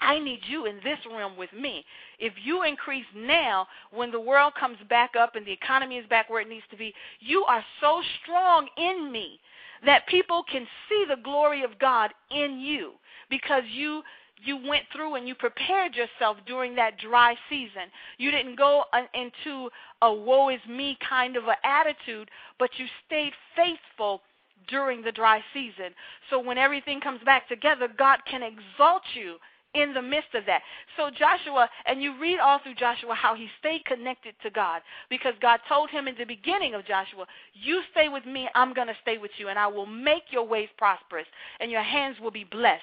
I 0.00 0.18
need 0.18 0.40
you 0.48 0.66
in 0.66 0.76
this 0.82 0.98
realm 1.08 1.36
with 1.36 1.52
me. 1.52 1.84
If 2.18 2.32
you 2.42 2.64
increase 2.64 3.04
now, 3.14 3.68
when 3.92 4.10
the 4.10 4.20
world 4.20 4.54
comes 4.58 4.78
back 4.88 5.12
up 5.18 5.36
and 5.36 5.46
the 5.46 5.52
economy 5.52 5.96
is 5.96 6.06
back 6.08 6.28
where 6.28 6.40
it 6.40 6.48
needs 6.48 6.64
to 6.70 6.76
be, 6.76 6.92
you 7.20 7.44
are 7.44 7.64
so 7.80 8.02
strong 8.22 8.66
in 8.76 9.12
me 9.12 9.38
that 9.84 10.06
people 10.08 10.44
can 10.50 10.66
see 10.88 11.04
the 11.08 11.22
glory 11.22 11.62
of 11.62 11.78
God 11.78 12.10
in 12.30 12.58
you 12.58 12.92
because 13.30 13.62
you 13.72 14.02
you 14.44 14.56
went 14.56 14.84
through 14.92 15.14
and 15.14 15.26
you 15.28 15.34
prepared 15.34 15.94
yourself 15.94 16.36
during 16.46 16.74
that 16.76 16.98
dry 16.98 17.34
season. 17.48 17.90
You 18.18 18.30
didn't 18.30 18.56
go 18.56 18.84
into 19.14 19.70
a 20.02 20.12
woe 20.12 20.48
is 20.48 20.60
me 20.68 20.98
kind 21.08 21.36
of 21.36 21.44
an 21.44 21.56
attitude, 21.64 22.30
but 22.58 22.70
you 22.78 22.86
stayed 23.06 23.32
faithful 23.56 24.22
during 24.68 25.02
the 25.02 25.12
dry 25.12 25.42
season. 25.52 25.94
So 26.30 26.40
when 26.40 26.58
everything 26.58 27.00
comes 27.00 27.20
back 27.24 27.48
together, 27.48 27.88
God 27.96 28.20
can 28.30 28.42
exalt 28.42 29.02
you 29.14 29.36
in 29.74 29.94
the 29.94 30.02
midst 30.02 30.34
of 30.34 30.44
that. 30.46 30.62
So 30.96 31.10
Joshua, 31.10 31.68
and 31.86 32.02
you 32.02 32.18
read 32.20 32.38
all 32.38 32.58
through 32.62 32.74
Joshua 32.74 33.14
how 33.14 33.34
he 33.34 33.48
stayed 33.58 33.84
connected 33.84 34.34
to 34.42 34.50
God 34.50 34.82
because 35.08 35.34
God 35.40 35.60
told 35.68 35.90
him 35.90 36.08
in 36.08 36.14
the 36.18 36.24
beginning 36.24 36.74
of 36.74 36.86
Joshua, 36.86 37.26
You 37.54 37.82
stay 37.90 38.08
with 38.08 38.26
me, 38.26 38.48
I'm 38.54 38.74
going 38.74 38.88
to 38.88 38.96
stay 39.02 39.18
with 39.18 39.30
you, 39.38 39.48
and 39.48 39.58
I 39.58 39.66
will 39.66 39.86
make 39.86 40.24
your 40.30 40.46
ways 40.46 40.68
prosperous, 40.76 41.26
and 41.60 41.70
your 41.70 41.82
hands 41.82 42.16
will 42.20 42.30
be 42.30 42.44
blessed. 42.44 42.82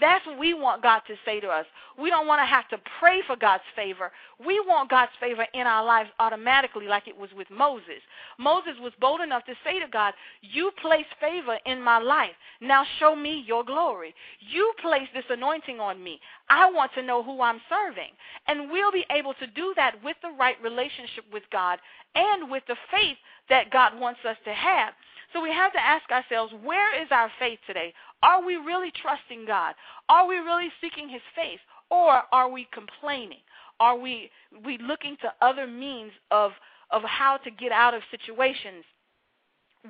That's 0.00 0.24
what 0.26 0.38
we 0.38 0.54
want 0.54 0.82
God 0.82 1.00
to 1.08 1.14
say 1.24 1.40
to 1.40 1.48
us. 1.48 1.66
We 2.00 2.10
don't 2.10 2.26
want 2.26 2.40
to 2.40 2.46
have 2.46 2.68
to 2.68 2.78
pray 2.98 3.20
for 3.26 3.36
God's 3.36 3.64
favor. 3.76 4.10
We 4.44 4.60
want 4.66 4.90
God's 4.90 5.12
favor 5.20 5.46
in 5.52 5.66
our 5.66 5.84
lives 5.84 6.10
automatically, 6.18 6.86
like 6.86 7.08
it 7.08 7.16
was 7.16 7.30
with 7.36 7.48
Moses. 7.50 8.00
Moses 8.38 8.74
was 8.80 8.92
bold 9.00 9.20
enough 9.20 9.44
to 9.46 9.54
say 9.64 9.78
to 9.80 9.86
God, 9.92 10.14
You 10.40 10.70
place 10.80 11.06
favor 11.20 11.58
in 11.66 11.82
my 11.82 11.98
life. 11.98 12.32
Now 12.60 12.84
show 12.98 13.14
me 13.14 13.44
your 13.46 13.64
glory. 13.64 14.14
You 14.40 14.72
place 14.80 15.08
this 15.14 15.24
anointing 15.28 15.80
on 15.80 16.02
me. 16.02 16.20
I 16.48 16.70
want 16.70 16.92
to 16.94 17.02
know 17.02 17.22
who 17.22 17.40
I'm 17.42 17.60
serving. 17.68 18.10
And 18.48 18.70
we'll 18.70 18.92
be 18.92 19.06
able 19.10 19.34
to 19.34 19.46
do 19.46 19.72
that 19.76 20.02
with 20.02 20.16
the 20.22 20.34
right 20.38 20.56
relationship 20.62 21.24
with 21.32 21.44
God 21.52 21.78
and 22.14 22.50
with 22.50 22.64
the 22.66 22.76
faith 22.90 23.16
that 23.48 23.70
God 23.70 23.98
wants 23.98 24.20
us 24.28 24.36
to 24.44 24.52
have. 24.52 24.94
So 25.32 25.40
we 25.40 25.52
have 25.52 25.72
to 25.72 25.80
ask 25.80 26.10
ourselves, 26.10 26.52
where 26.64 27.00
is 27.00 27.08
our 27.10 27.30
faith 27.38 27.60
today? 27.66 27.94
Are 28.22 28.44
we 28.44 28.56
really 28.56 28.92
trusting 29.00 29.46
God? 29.46 29.74
Are 30.08 30.26
we 30.26 30.36
really 30.36 30.70
seeking 30.80 31.08
his 31.08 31.22
face? 31.36 31.60
Or 31.90 32.22
are 32.32 32.48
we 32.48 32.68
complaining? 32.72 33.38
Are 33.78 33.96
we 33.96 34.30
we 34.64 34.78
looking 34.78 35.16
to 35.22 35.32
other 35.40 35.66
means 35.66 36.12
of 36.30 36.52
of 36.90 37.02
how 37.02 37.38
to 37.38 37.50
get 37.50 37.72
out 37.72 37.94
of 37.94 38.02
situations? 38.10 38.84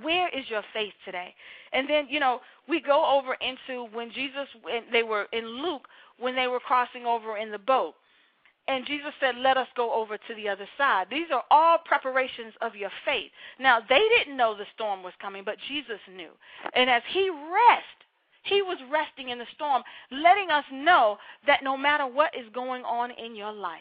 Where 0.03 0.29
is 0.29 0.49
your 0.49 0.63
faith 0.73 0.93
today? 1.05 1.35
And 1.73 1.89
then, 1.89 2.07
you 2.09 2.21
know, 2.21 2.41
we 2.69 2.81
go 2.81 3.19
over 3.19 3.37
into 3.41 3.85
when 3.95 4.13
Jesus 4.13 4.47
they 4.93 5.03
were 5.03 5.27
in 5.33 5.47
Luke 5.63 5.89
when 6.19 6.37
they 6.37 6.47
were 6.47 6.61
crossing 6.61 7.07
over 7.07 7.37
in 7.37 7.51
the 7.51 7.59
boat. 7.59 7.95
And 8.69 8.87
Jesus 8.87 9.13
said, 9.19 9.35
Let 9.37 9.57
us 9.57 9.67
go 9.77 9.93
over 9.93 10.17
to 10.17 10.35
the 10.37 10.49
other 10.49 10.69
side. 10.79 11.07
These 11.11 11.29
are 11.33 11.43
all 11.51 11.79
preparations 11.85 12.55
of 12.61 12.77
your 12.77 12.91
faith. 13.05 13.31
Now, 13.59 13.81
they 13.81 14.03
didn't 14.17 14.37
know 14.37 14.55
the 14.55 14.67
storm 14.75 15.03
was 15.03 15.15
coming, 15.21 15.43
but 15.45 15.57
Jesus 15.67 15.99
knew. 16.15 16.31
And 16.75 16.89
as 16.89 17.03
he 17.13 17.31
rest, 17.31 17.99
he 18.45 18.63
was 18.63 18.79
resting 18.91 19.31
in 19.31 19.39
the 19.39 19.47
storm, 19.55 19.83
letting 20.11 20.51
us 20.51 20.65
know 20.73 21.19
that 21.47 21.65
no 21.65 21.77
matter 21.77 22.07
what 22.07 22.31
is 22.35 22.47
going 22.55 22.85
on 22.85 23.11
in 23.11 23.35
your 23.35 23.53
life, 23.53 23.81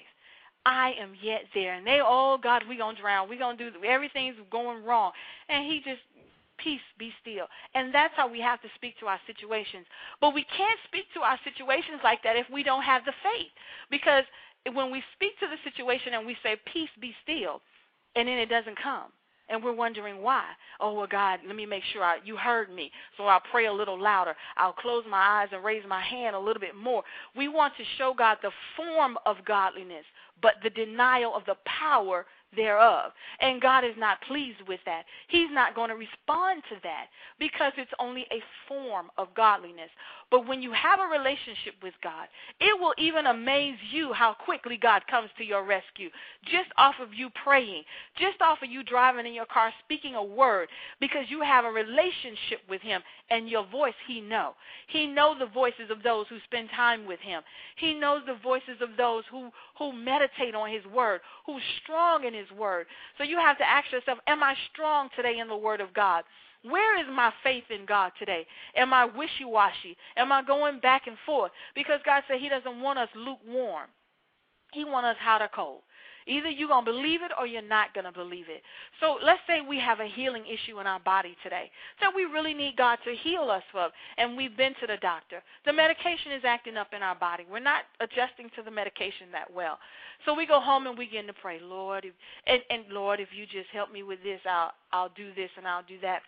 I 0.65 0.93
am 0.99 1.13
yet 1.21 1.41
there. 1.53 1.73
And 1.73 1.87
they, 1.87 1.99
oh 2.03 2.37
God, 2.41 2.63
we're 2.67 2.77
going 2.77 2.95
to 2.95 3.01
drown. 3.01 3.29
We're 3.29 3.39
going 3.39 3.57
to 3.57 3.71
do 3.71 3.83
everything's 3.83 4.35
going 4.51 4.83
wrong. 4.83 5.11
And 5.47 5.65
he 5.65 5.81
just 5.83 6.01
peace, 6.63 6.81
be 6.97 7.11
still. 7.21 7.47
And 7.73 7.93
that's 7.93 8.13
how 8.15 8.29
we 8.29 8.39
have 8.41 8.61
to 8.61 8.67
speak 8.75 8.99
to 8.99 9.07
our 9.07 9.19
situations. 9.25 9.85
But 10.21 10.33
we 10.33 10.45
can't 10.55 10.79
speak 10.85 11.05
to 11.15 11.21
our 11.21 11.39
situations 11.43 12.01
like 12.03 12.21
that 12.23 12.35
if 12.35 12.47
we 12.51 12.63
don't 12.63 12.83
have 12.83 13.05
the 13.05 13.13
faith. 13.23 13.51
Because 13.89 14.23
when 14.73 14.91
we 14.91 15.03
speak 15.15 15.39
to 15.39 15.47
the 15.47 15.57
situation 15.69 16.13
and 16.13 16.25
we 16.25 16.35
say, 16.43 16.57
peace, 16.71 16.89
be 17.01 17.13
still, 17.23 17.61
and 18.15 18.27
then 18.27 18.37
it 18.37 18.49
doesn't 18.49 18.77
come. 18.81 19.11
And 19.51 19.63
we're 19.63 19.73
wondering 19.73 20.21
why. 20.21 20.43
Oh, 20.79 20.93
well, 20.93 21.07
God, 21.07 21.39
let 21.47 21.55
me 21.55 21.65
make 21.65 21.81
sure 21.91 22.03
I, 22.03 22.17
you 22.23 22.37
heard 22.37 22.71
me. 22.71 22.91
So 23.17 23.23
I'll 23.23 23.41
pray 23.49 23.65
a 23.65 23.73
little 23.73 23.99
louder. 23.99 24.35
I'll 24.57 24.73
close 24.73 25.03
my 25.09 25.17
eyes 25.17 25.47
and 25.51 25.63
raise 25.63 25.81
my 25.89 26.01
hand 26.01 26.35
a 26.35 26.39
little 26.39 26.59
bit 26.59 26.75
more. 26.75 27.01
We 27.35 27.47
want 27.47 27.73
to 27.77 27.83
show 27.97 28.13
God 28.15 28.37
the 28.43 28.51
form 28.77 29.17
of 29.25 29.37
godliness, 29.45 30.05
but 30.41 30.55
the 30.63 30.69
denial 30.69 31.35
of 31.35 31.45
the 31.45 31.55
power 31.65 32.25
thereof. 32.55 33.11
And 33.39 33.61
God 33.61 33.83
is 33.83 33.95
not 33.97 34.21
pleased 34.27 34.61
with 34.67 34.79
that. 34.85 35.03
He's 35.27 35.49
not 35.51 35.75
going 35.75 35.89
to 35.89 35.95
respond 35.95 36.63
to 36.69 36.75
that 36.83 37.07
because 37.39 37.73
it's 37.77 37.91
only 37.99 38.25
a 38.31 38.41
form 38.67 39.07
of 39.17 39.27
godliness. 39.35 39.89
But 40.31 40.47
when 40.47 40.61
you 40.61 40.71
have 40.73 40.99
a 40.99 41.11
relationship 41.11 41.73
with 41.81 41.93
God, 42.03 42.27
it 42.59 42.79
will 42.79 42.93
even 42.97 43.25
amaze 43.27 43.77
you 43.91 44.13
how 44.13 44.33
quickly 44.33 44.77
God 44.77 45.01
comes 45.09 45.29
to 45.37 45.43
your 45.43 45.65
rescue. 45.65 46.09
Just 46.45 46.69
off 46.77 46.95
of 47.01 47.13
you 47.13 47.29
praying, 47.43 47.83
just 48.19 48.41
off 48.41 48.59
of 48.61 48.69
you 48.69 48.83
driving 48.83 49.25
in 49.25 49.33
your 49.33 49.45
car 49.45 49.71
speaking 49.83 50.15
a 50.15 50.23
word 50.23 50.69
because 50.99 51.25
you 51.29 51.41
have 51.41 51.65
a 51.65 51.71
relationship 51.71 52.59
with 52.69 52.81
him 52.81 53.01
and 53.31 53.49
your 53.49 53.65
voice 53.67 53.93
he 54.07 54.21
know. 54.21 54.53
He 54.87 55.07
knows 55.07 55.37
the 55.39 55.47
voices 55.47 55.89
of 55.89 56.03
those 56.03 56.27
who 56.29 56.37
spend 56.45 56.69
time 56.75 57.07
with 57.07 57.19
him. 57.19 57.41
He 57.77 57.93
knows 57.93 58.21
the 58.25 58.37
voices 58.43 58.81
of 58.81 58.89
those 58.97 59.23
who 59.31 59.49
who 59.77 59.93
meditate 59.93 60.53
on 60.55 60.69
his 60.69 60.85
word, 60.93 61.21
who's 61.45 61.61
strong 61.83 62.25
in 62.25 62.33
his 62.39 62.57
word. 62.57 62.87
So 63.17 63.23
you 63.23 63.37
have 63.37 63.57
to 63.57 63.69
ask 63.69 63.91
yourself, 63.91 64.19
am 64.27 64.43
I 64.43 64.55
strong 64.71 65.09
today 65.15 65.39
in 65.39 65.47
the 65.47 65.57
word 65.57 65.81
of 65.81 65.93
God? 65.93 66.23
Where 66.63 66.99
is 66.99 67.07
my 67.13 67.31
faith 67.43 67.63
in 67.69 67.85
God 67.85 68.11
today? 68.19 68.45
Am 68.75 68.93
I 68.93 69.05
wishy 69.05 69.45
washy? 69.45 69.95
Am 70.17 70.31
I 70.31 70.43
going 70.43 70.79
back 70.79 71.07
and 71.07 71.17
forth? 71.25 71.51
Because 71.73 71.99
God 72.05 72.23
said 72.27 72.39
He 72.41 72.49
doesn't 72.49 72.81
want 72.81 72.99
us 72.99 73.09
lukewarm. 73.15 73.87
He 74.73 74.83
wants 74.83 75.07
us 75.07 75.15
hot 75.19 75.41
or 75.41 75.49
cold. 75.53 75.81
Either 76.29 76.49
you're 76.49 76.69
going 76.69 76.85
to 76.85 76.91
believe 76.91 77.21
it 77.21 77.31
or 77.37 77.45
you're 77.45 77.61
not 77.61 77.93
going 77.93 78.05
to 78.05 78.11
believe 78.11 78.45
it. 78.47 78.61
So 79.01 79.17
let's 79.21 79.41
say 79.47 79.59
we 79.59 79.79
have 79.79 79.99
a 79.99 80.07
healing 80.07 80.43
issue 80.47 80.79
in 80.79 80.87
our 80.87 80.99
body 81.01 81.35
today. 81.43 81.69
So 82.01 82.07
we 82.15 82.23
really 82.23 82.53
need 82.53 82.77
God 82.77 82.99
to 83.03 83.13
heal 83.13 83.49
us 83.51 83.63
from, 83.71 83.91
and 84.17 84.37
we've 84.37 84.55
been 84.55 84.73
to 84.79 84.87
the 84.87 84.97
doctor. 85.01 85.43
The 85.65 85.73
medication 85.73 86.31
is 86.31 86.43
acting 86.45 86.77
up 86.77 86.93
in 86.95 87.03
our 87.03 87.15
body. 87.15 87.45
We're 87.51 87.59
not 87.59 87.83
adjusting 87.99 88.49
to 88.55 88.63
the 88.63 88.71
medication 88.71 89.27
that 89.33 89.51
well. 89.51 89.79
So 90.25 90.33
we 90.33 90.45
go 90.45 90.59
home 90.61 90.87
and 90.87 90.97
we 90.97 91.09
begin 91.09 91.27
to 91.27 91.33
pray, 91.33 91.59
Lord, 91.59 92.05
if, 92.05 92.13
and, 92.45 92.61
and 92.69 92.83
Lord, 92.91 93.19
if 93.19 93.29
you 93.35 93.45
just 93.45 93.69
help 93.73 93.91
me 93.91 94.03
with 94.03 94.21
this, 94.23 94.39
I'll 94.47 94.71
I'll 94.91 95.09
do 95.15 95.33
this 95.35 95.49
and 95.57 95.67
I'll 95.67 95.83
do 95.83 95.97
that. 96.01 96.21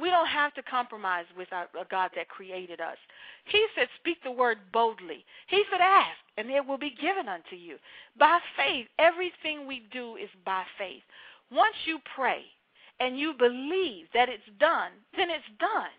We 0.00 0.10
don't 0.10 0.26
have 0.26 0.52
to 0.54 0.62
compromise 0.62 1.26
with 1.36 1.52
our, 1.52 1.68
a 1.80 1.84
God 1.88 2.10
that 2.16 2.28
created 2.28 2.80
us. 2.80 2.96
He 3.44 3.64
said, 3.74 3.88
Speak 4.00 4.18
the 4.24 4.30
word 4.30 4.58
boldly. 4.72 5.24
He 5.48 5.62
said, 5.70 5.80
Ask, 5.80 6.18
and 6.36 6.50
it 6.50 6.66
will 6.66 6.78
be 6.78 6.96
given 7.00 7.28
unto 7.28 7.54
you. 7.54 7.76
By 8.18 8.38
faith, 8.56 8.86
everything 8.98 9.66
we 9.66 9.86
do 9.92 10.16
is 10.16 10.30
by 10.44 10.64
faith. 10.78 11.02
Once 11.50 11.76
you 11.84 11.98
pray 12.14 12.42
and 12.98 13.18
you 13.18 13.34
believe 13.34 14.06
that 14.14 14.28
it's 14.28 14.42
done, 14.58 14.90
then 15.16 15.30
it's 15.30 15.44
done. 15.60 15.94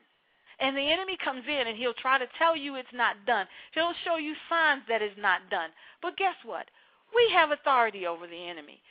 And 0.59 0.75
the 0.75 0.91
enemy 0.91 1.17
comes 1.23 1.43
in 1.47 1.67
and 1.67 1.77
he'll 1.77 1.93
try 1.93 2.17
to 2.17 2.27
tell 2.37 2.55
you 2.55 2.75
it's 2.75 2.87
not 2.93 3.25
done. 3.25 3.45
He'll 3.73 3.93
show 4.05 4.17
you 4.17 4.33
signs 4.49 4.83
that 4.87 5.01
it's 5.01 5.19
not 5.19 5.49
done. 5.49 5.69
But 6.01 6.17
guess 6.17 6.35
what? 6.45 6.65
We 7.13 7.29
have 7.33 7.51
authority 7.51 8.07
over 8.07 8.27
the 8.27 8.47
enemy. 8.47 8.81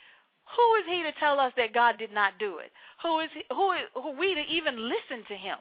Who 0.55 0.75
is 0.75 0.85
he 0.87 1.03
to 1.03 1.11
tell 1.19 1.39
us 1.39 1.53
that 1.57 1.73
God 1.73 1.97
did 1.97 2.13
not 2.13 2.37
do 2.39 2.59
it? 2.59 2.71
Who 3.01 3.19
is 3.19 3.29
he, 3.33 3.43
who 3.49 3.73
who 3.95 4.11
we 4.11 4.35
to 4.35 4.41
even 4.41 4.89
listen 4.89 5.25
to 5.27 5.35
him? 5.35 5.57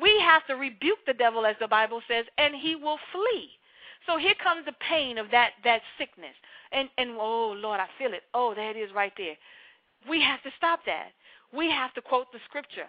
We 0.00 0.20
have 0.20 0.46
to 0.46 0.54
rebuke 0.54 1.00
the 1.06 1.14
devil 1.14 1.46
as 1.46 1.56
the 1.60 1.68
Bible 1.68 2.00
says, 2.08 2.26
and 2.38 2.54
he 2.54 2.76
will 2.76 2.98
flee. 3.12 3.50
So 4.06 4.16
here 4.16 4.34
comes 4.42 4.64
the 4.64 4.74
pain 4.88 5.18
of 5.18 5.30
that 5.30 5.52
that 5.64 5.82
sickness. 5.98 6.34
And 6.72 6.88
and 6.98 7.10
oh 7.18 7.54
Lord, 7.56 7.80
I 7.80 7.88
feel 7.98 8.12
it. 8.12 8.22
Oh, 8.34 8.54
there 8.54 8.70
it 8.70 8.76
is 8.76 8.92
right 8.94 9.12
there. 9.16 9.36
We 10.08 10.22
have 10.22 10.42
to 10.42 10.50
stop 10.56 10.80
that. 10.86 11.10
We 11.52 11.70
have 11.70 11.92
to 11.94 12.02
quote 12.02 12.32
the 12.32 12.38
scripture. 12.48 12.86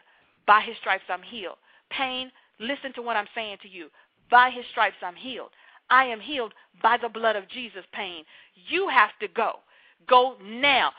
By 0.47 0.61
his 0.61 0.77
stripes 0.77 1.03
I'm 1.09 1.21
healed. 1.21 1.57
Pain, 1.89 2.31
listen 2.59 2.93
to 2.93 3.01
what 3.01 3.17
I'm 3.17 3.27
saying 3.35 3.57
to 3.63 3.69
you. 3.69 3.89
By 4.29 4.49
his 4.49 4.65
stripes 4.71 4.97
I'm 5.01 5.15
healed. 5.15 5.49
I 5.89 6.05
am 6.05 6.19
healed 6.21 6.53
by 6.81 6.97
the 6.97 7.09
blood 7.09 7.35
of 7.35 7.49
Jesus, 7.49 7.83
pain. 7.93 8.23
You 8.69 8.87
have 8.87 9.11
to 9.19 9.27
go. 9.27 9.59
Go 10.07 10.35
now. 10.43 10.91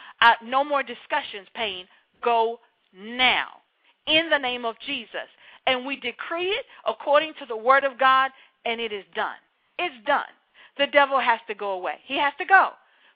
No 0.45 0.65
more 0.65 0.83
discussions, 0.83 1.49
pain. 1.55 1.87
Go 2.23 2.61
now. 2.97 3.49
In 4.07 4.31
the 4.31 4.39
name 4.39 4.65
of 4.65 4.77
Jesus. 4.87 5.29
And 5.67 5.87
we 5.87 5.97
decree 5.97 6.49
it 6.49 6.67
according 6.87 7.35
to 7.39 7.47
the 7.47 7.57
word 7.57 7.85
of 7.85 7.99
God, 7.99 8.31
and 8.65 8.81
it 8.81 8.93
is 8.93 9.05
done. 9.15 9.37
It's 9.79 9.95
done. 10.07 10.25
The 10.79 10.87
devil 10.89 11.21
has 11.21 11.41
to 11.49 11.55
go 11.55 11.73
away. 11.73 11.95
He 12.05 12.19
has 12.19 12.33
to 12.39 12.45
go 12.45 12.71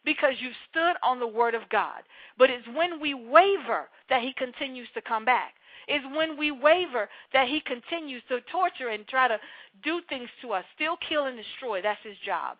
because 0.04 0.34
you've 0.38 0.54
stood 0.70 0.94
on 1.02 1.18
the 1.18 1.26
word 1.26 1.54
of 1.54 1.68
God. 1.68 2.02
But 2.38 2.50
it's 2.50 2.66
when 2.74 3.00
we 3.00 3.14
waver 3.14 3.88
that 4.08 4.22
he 4.22 4.32
continues 4.34 4.88
to 4.94 5.02
come 5.02 5.24
back. 5.24 5.54
It's 5.88 6.04
when 6.16 6.38
we 6.38 6.50
waver 6.50 7.08
that 7.32 7.48
he 7.48 7.60
continues 7.60 8.22
to 8.28 8.40
torture 8.52 8.88
and 8.88 9.06
try 9.06 9.28
to 9.28 9.38
do 9.84 10.00
things 10.08 10.28
to 10.42 10.52
us, 10.52 10.64
still 10.74 10.96
kill 11.08 11.26
and 11.26 11.36
destroy. 11.36 11.82
That's 11.82 12.02
his 12.02 12.16
job. 12.24 12.56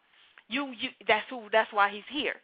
You, 0.49 0.73
you 0.79 0.91
that's 1.09 1.27
who 1.29 1.43
that's 1.51 1.73
why 1.73 1.91
he's 1.91 2.05
here. 2.11 2.37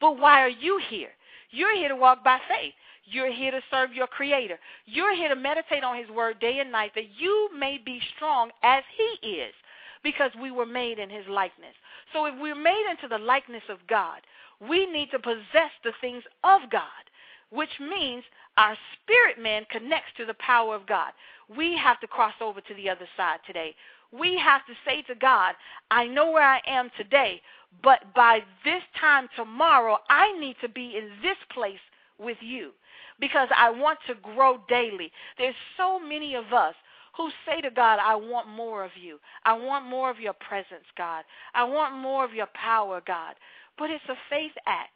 But 0.00 0.18
why 0.18 0.42
are 0.42 0.48
you 0.48 0.80
here? 0.88 1.10
You're 1.50 1.76
here 1.76 1.88
to 1.88 1.96
walk 1.96 2.22
by 2.24 2.38
faith. 2.48 2.74
You're 3.04 3.32
here 3.32 3.50
to 3.50 3.60
serve 3.70 3.94
your 3.94 4.06
Creator. 4.06 4.58
You're 4.86 5.14
here 5.14 5.30
to 5.30 5.36
meditate 5.36 5.82
on 5.82 5.96
His 5.96 6.10
Word 6.10 6.40
day 6.40 6.58
and 6.60 6.70
night 6.70 6.92
that 6.94 7.08
you 7.18 7.48
may 7.58 7.78
be 7.84 8.00
strong 8.16 8.50
as 8.62 8.82
He 8.96 9.28
is 9.28 9.54
because 10.02 10.30
we 10.40 10.50
were 10.50 10.66
made 10.66 10.98
in 10.98 11.08
His 11.08 11.26
likeness. 11.28 11.74
So 12.12 12.26
if 12.26 12.34
we're 12.38 12.54
made 12.54 12.86
into 12.90 13.08
the 13.08 13.22
likeness 13.22 13.62
of 13.68 13.78
God, 13.88 14.20
we 14.68 14.86
need 14.86 15.10
to 15.10 15.18
possess 15.18 15.72
the 15.84 15.92
things 16.00 16.22
of 16.44 16.62
God, 16.70 17.04
which 17.50 17.80
means 17.80 18.24
our 18.56 18.76
spirit 18.94 19.42
man 19.42 19.64
connects 19.70 20.10
to 20.16 20.26
the 20.26 20.34
power 20.34 20.74
of 20.74 20.86
God. 20.86 21.12
We 21.56 21.76
have 21.76 22.00
to 22.00 22.06
cross 22.06 22.34
over 22.40 22.60
to 22.60 22.74
the 22.74 22.90
other 22.90 23.08
side 23.16 23.38
today. 23.46 23.74
We 24.10 24.38
have 24.38 24.66
to 24.66 24.72
say 24.86 25.02
to 25.02 25.14
God, 25.14 25.54
I 25.90 26.06
know 26.06 26.30
where 26.30 26.42
I 26.42 26.60
am 26.66 26.90
today, 26.96 27.40
but 27.82 28.00
by 28.14 28.40
this 28.64 28.82
time 29.00 29.28
tomorrow, 29.36 29.98
I 30.08 30.38
need 30.38 30.56
to 30.62 30.68
be 30.68 30.96
in 30.96 31.10
this 31.22 31.36
place 31.52 31.78
with 32.18 32.38
you 32.40 32.72
because 33.20 33.48
I 33.56 33.70
want 33.70 33.98
to 34.06 34.14
grow 34.14 34.58
daily. 34.68 35.12
There's 35.36 35.54
so 35.76 35.98
many 35.98 36.34
of 36.34 36.52
us 36.52 36.74
who 37.16 37.30
say 37.46 37.60
to 37.60 37.70
God, 37.70 37.98
I 38.00 38.14
want 38.14 38.48
more 38.48 38.84
of 38.84 38.92
you. 39.00 39.18
I 39.44 39.52
want 39.52 39.86
more 39.86 40.10
of 40.10 40.20
your 40.20 40.34
presence, 40.34 40.86
God. 40.96 41.24
I 41.54 41.64
want 41.64 41.96
more 41.96 42.24
of 42.24 42.32
your 42.32 42.48
power, 42.54 43.02
God. 43.04 43.34
But 43.76 43.90
it's 43.90 44.04
a 44.08 44.14
faith 44.30 44.52
act. 44.66 44.90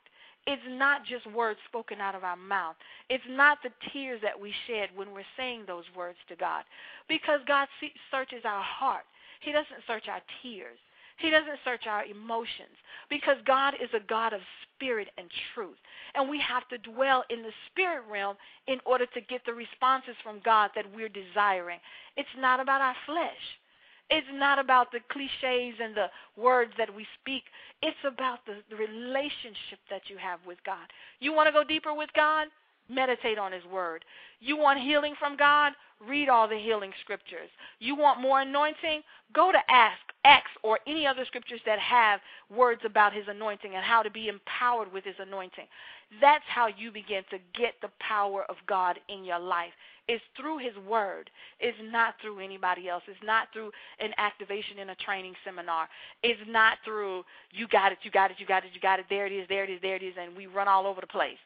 It's 0.46 0.62
not 0.68 1.02
just 1.04 1.30
words 1.32 1.58
spoken 1.68 2.00
out 2.00 2.14
of 2.14 2.24
our 2.24 2.36
mouth. 2.36 2.74
It's 3.08 3.24
not 3.28 3.58
the 3.62 3.70
tears 3.92 4.20
that 4.22 4.38
we 4.38 4.52
shed 4.66 4.88
when 4.94 5.12
we're 5.12 5.22
saying 5.36 5.64
those 5.66 5.84
words 5.96 6.18
to 6.28 6.36
God. 6.36 6.64
Because 7.08 7.40
God 7.46 7.68
searches 8.10 8.42
our 8.44 8.62
heart, 8.62 9.04
He 9.40 9.52
doesn't 9.52 9.86
search 9.86 10.04
our 10.08 10.22
tears. 10.42 10.78
He 11.22 11.30
doesn't 11.30 11.62
search 11.64 11.86
our 11.86 12.04
emotions 12.04 12.74
because 13.08 13.36
God 13.46 13.74
is 13.80 13.88
a 13.94 14.04
God 14.08 14.32
of 14.32 14.40
spirit 14.74 15.08
and 15.16 15.28
truth. 15.54 15.78
And 16.16 16.28
we 16.28 16.40
have 16.40 16.66
to 16.68 16.78
dwell 16.78 17.22
in 17.30 17.42
the 17.42 17.52
spirit 17.70 18.02
realm 18.10 18.36
in 18.66 18.78
order 18.84 19.06
to 19.06 19.20
get 19.20 19.40
the 19.46 19.54
responses 19.54 20.16
from 20.24 20.40
God 20.44 20.70
that 20.74 20.84
we're 20.94 21.08
desiring. 21.08 21.78
It's 22.16 22.28
not 22.36 22.58
about 22.58 22.80
our 22.80 22.96
flesh. 23.06 23.44
It's 24.10 24.26
not 24.34 24.58
about 24.58 24.90
the 24.90 24.98
cliches 25.10 25.78
and 25.80 25.94
the 25.94 26.08
words 26.36 26.72
that 26.76 26.94
we 26.94 27.06
speak. 27.20 27.44
It's 27.82 27.96
about 28.04 28.40
the, 28.44 28.56
relationship 28.76 29.78
that 29.90 30.02
you 30.08 30.16
have 30.18 30.40
with 30.44 30.58
God. 30.66 30.86
You 31.20 31.32
want 31.32 31.46
to 31.46 31.52
go 31.52 31.62
deeper 31.62 31.94
with 31.94 32.10
God? 32.14 32.48
Meditate 32.90 33.38
on 33.38 33.52
His 33.52 33.64
Word. 33.64 34.04
You 34.40 34.56
want 34.56 34.80
healing 34.80 35.14
from 35.18 35.36
God? 35.36 35.72
Read 36.06 36.28
all 36.28 36.48
the 36.48 36.58
healing 36.58 36.92
scriptures. 37.00 37.48
You 37.78 37.94
want 37.94 38.20
more 38.20 38.40
anointing? 38.40 39.02
Go 39.32 39.52
to 39.52 39.58
Ask, 39.70 40.11
Acts, 40.24 40.50
or 40.62 40.78
any 40.86 41.06
other 41.06 41.24
scriptures 41.24 41.60
that 41.66 41.78
have 41.80 42.20
words 42.54 42.82
about 42.84 43.12
His 43.12 43.24
anointing 43.28 43.74
and 43.74 43.84
how 43.84 44.02
to 44.02 44.10
be 44.10 44.28
empowered 44.28 44.92
with 44.92 45.04
His 45.04 45.16
anointing. 45.18 45.66
That's 46.20 46.44
how 46.46 46.68
you 46.68 46.92
begin 46.92 47.22
to 47.30 47.38
get 47.58 47.74
the 47.82 47.90
power 47.98 48.44
of 48.48 48.56
God 48.66 49.00
in 49.08 49.24
your 49.24 49.40
life. 49.40 49.72
It's 50.08 50.22
through 50.36 50.58
His 50.58 50.76
Word. 50.88 51.30
It's 51.60 51.78
not 51.90 52.14
through 52.20 52.40
anybody 52.40 52.88
else. 52.88 53.02
It's 53.08 53.18
not 53.24 53.48
through 53.52 53.70
an 53.98 54.12
activation 54.18 54.78
in 54.78 54.90
a 54.90 54.94
training 54.96 55.34
seminar. 55.44 55.88
It's 56.22 56.40
not 56.48 56.78
through, 56.84 57.24
you 57.50 57.66
got 57.68 57.92
it, 57.92 57.98
you 58.02 58.10
got 58.10 58.30
it, 58.30 58.36
you 58.38 58.46
got 58.46 58.64
it, 58.64 58.70
you 58.74 58.80
got 58.80 58.98
it, 58.98 59.06
there 59.08 59.26
it 59.26 59.32
is, 59.32 59.46
there 59.48 59.64
it 59.64 59.70
is, 59.70 59.80
there 59.82 59.96
it 59.96 60.02
is, 60.02 60.14
and 60.20 60.36
we 60.36 60.46
run 60.46 60.68
all 60.68 60.86
over 60.86 61.00
the 61.00 61.06
place. 61.06 61.38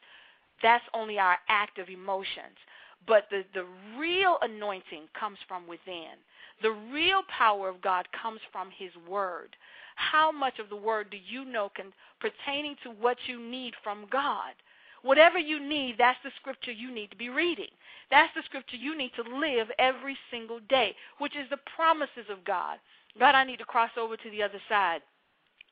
That's 0.61 0.83
only 0.93 1.19
our 1.19 1.37
active 1.49 1.89
emotions. 1.89 2.57
But 3.05 3.25
the, 3.29 3.43
the 3.53 3.65
real 3.97 4.37
anointing 4.41 5.03
comes 5.17 5.37
from 5.47 5.67
within. 5.67 6.17
The 6.61 6.71
real 6.71 7.21
power 7.29 7.69
of 7.69 7.81
God 7.81 8.07
comes 8.19 8.39
from 8.51 8.69
His 8.75 8.91
Word. 9.07 9.55
How 9.95 10.31
much 10.31 10.59
of 10.59 10.69
the 10.69 10.75
Word 10.75 11.09
do 11.11 11.17
you 11.17 11.45
know 11.45 11.69
can, 11.75 11.93
pertaining 12.19 12.75
to 12.83 12.89
what 12.89 13.17
you 13.27 13.39
need 13.39 13.73
from 13.83 14.05
God? 14.11 14.53
Whatever 15.03 15.37
you 15.37 15.59
need, 15.59 15.95
that's 15.97 16.19
the 16.23 16.31
scripture 16.39 16.71
you 16.71 16.91
need 16.91 17.11
to 17.11 17.15
be 17.15 17.29
reading. 17.29 17.69
That's 18.09 18.33
the 18.35 18.43
scripture 18.43 18.77
you 18.77 18.97
need 18.97 19.11
to 19.15 19.37
live 19.37 19.67
every 19.77 20.17
single 20.31 20.59
day, 20.67 20.95
which 21.19 21.35
is 21.35 21.49
the 21.49 21.59
promises 21.75 22.25
of 22.29 22.43
God. 22.43 22.79
God, 23.19 23.35
I 23.35 23.43
need 23.43 23.57
to 23.57 23.65
cross 23.65 23.91
over 23.97 24.17
to 24.17 24.29
the 24.31 24.43
other 24.43 24.59
side. 24.67 25.01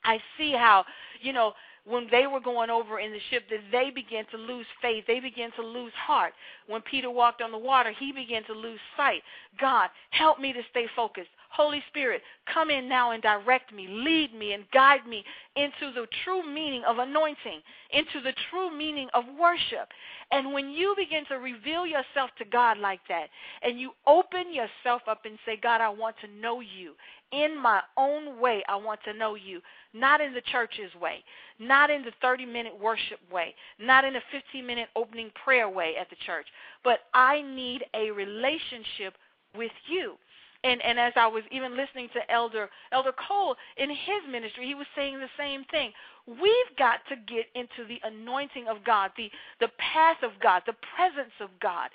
I 0.03 0.19
see 0.37 0.51
how, 0.51 0.85
you 1.21 1.33
know, 1.33 1.53
when 1.85 2.07
they 2.09 2.25
were 2.27 2.39
going 2.39 2.69
over 2.69 2.99
in 2.99 3.11
the 3.11 3.19
ship 3.29 3.43
that 3.49 3.59
they 3.71 3.91
began 3.93 4.25
to 4.31 4.37
lose 4.37 4.65
faith. 4.81 5.03
They 5.07 5.19
began 5.19 5.51
to 5.53 5.61
lose 5.61 5.93
heart. 5.93 6.33
When 6.67 6.81
Peter 6.81 7.11
walked 7.11 7.41
on 7.41 7.51
the 7.51 7.57
water, 7.57 7.93
he 7.97 8.11
began 8.11 8.43
to 8.45 8.53
lose 8.53 8.79
sight. 8.97 9.21
God, 9.59 9.89
help 10.09 10.39
me 10.39 10.51
to 10.53 10.61
stay 10.71 10.87
focused. 10.95 11.29
Holy 11.55 11.81
Spirit, 11.87 12.21
come 12.53 12.69
in 12.69 12.89
now 12.89 13.11
and 13.11 13.23
direct 13.23 13.73
me, 13.73 13.87
lead 13.87 14.33
me, 14.33 14.53
and 14.53 14.65
guide 14.73 15.07
me 15.07 15.23
into 15.55 15.93
the 15.93 16.05
true 16.25 16.43
meaning 16.45 16.83
of 16.85 16.97
anointing, 16.97 17.61
into 17.91 18.19
the 18.21 18.33
true 18.49 18.75
meaning 18.75 19.07
of 19.13 19.23
worship. 19.39 19.87
And 20.31 20.51
when 20.51 20.69
you 20.71 20.93
begin 20.97 21.23
to 21.29 21.35
reveal 21.35 21.85
yourself 21.85 22.31
to 22.39 22.45
God 22.45 22.77
like 22.77 22.99
that, 23.07 23.27
and 23.61 23.79
you 23.79 23.91
open 24.05 24.53
yourself 24.53 25.03
up 25.07 25.21
and 25.23 25.37
say, 25.45 25.57
God, 25.61 25.79
I 25.79 25.89
want 25.89 26.17
to 26.21 26.41
know 26.41 26.59
you. 26.59 26.93
In 27.31 27.57
my 27.57 27.81
own 27.97 28.39
way, 28.39 28.61
I 28.67 28.75
want 28.75 28.99
to 29.05 29.13
know 29.13 29.35
you. 29.35 29.61
Not 29.95 30.19
in 30.19 30.33
the 30.33 30.41
church's 30.51 30.93
way, 31.01 31.23
not 31.57 31.89
in 31.89 32.03
the 32.03 32.11
30 32.21 32.45
minute 32.45 32.73
worship 32.79 33.19
way, 33.31 33.55
not 33.79 34.03
in 34.03 34.13
the 34.13 34.21
15 34.31 34.65
minute 34.65 34.89
opening 34.95 35.31
prayer 35.43 35.69
way 35.69 35.93
at 35.99 36.09
the 36.09 36.17
church, 36.25 36.47
but 36.83 36.99
I 37.13 37.41
need 37.41 37.85
a 37.93 38.11
relationship 38.11 39.13
with 39.55 39.71
you 39.87 40.17
and 40.65 40.81
and 40.83 40.99
as 40.99 41.13
I 41.15 41.27
was 41.27 41.43
even 41.51 41.77
listening 41.77 42.09
to 42.13 42.31
Elder 42.31 42.69
Elder 42.91 43.13
Cole 43.13 43.55
in 43.77 43.89
his 43.89 44.23
ministry, 44.29 44.65
he 44.65 44.75
was 44.75 44.87
saying 44.95 45.19
the 45.19 45.29
same 45.37 45.63
thing. 45.65 45.91
We've 46.27 46.73
got 46.77 46.99
to 47.09 47.15
get 47.15 47.45
into 47.53 47.87
the 47.87 48.01
anointing 48.03 48.67
of 48.67 48.83
God, 48.83 49.11
the 49.15 49.29
the 49.59 49.69
path 49.77 50.17
of 50.23 50.31
God, 50.41 50.63
the 50.65 50.75
presence 50.95 51.33
of 51.39 51.49
God. 51.61 51.89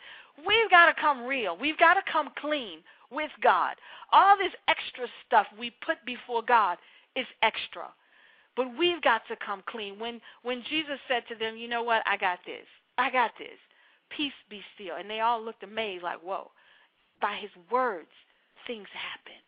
We've 0.46 0.70
got 0.70 0.86
to 0.86 1.00
come 1.00 1.26
real. 1.26 1.56
We've 1.60 1.78
got 1.78 1.94
to 1.94 2.02
come 2.10 2.30
clean 2.40 2.78
with 3.10 3.30
God. 3.42 3.74
All 4.12 4.38
this 4.38 4.52
extra 4.68 5.06
stuff 5.26 5.46
we 5.58 5.72
put 5.84 5.98
before 6.06 6.42
God 6.42 6.78
is 7.16 7.26
extra. 7.42 7.88
But 8.56 8.76
we've 8.78 9.02
got 9.02 9.22
to 9.28 9.36
come 9.36 9.62
clean. 9.66 9.98
When 9.98 10.20
when 10.42 10.62
Jesus 10.68 10.98
said 11.08 11.22
to 11.28 11.34
them, 11.34 11.56
"You 11.56 11.68
know 11.68 11.82
what? 11.82 12.02
I 12.06 12.16
got 12.16 12.40
this. 12.44 12.66
I 12.98 13.10
got 13.10 13.30
this. 13.38 13.58
Peace 14.10 14.32
be 14.48 14.62
still." 14.74 14.96
And 14.96 15.08
they 15.08 15.20
all 15.20 15.42
looked 15.42 15.62
amazed 15.62 16.02
like, 16.02 16.20
"Whoa." 16.20 16.50
By 17.20 17.36
his 17.36 17.50
words, 17.70 18.08
things 18.66 18.88
happen. 18.92 19.40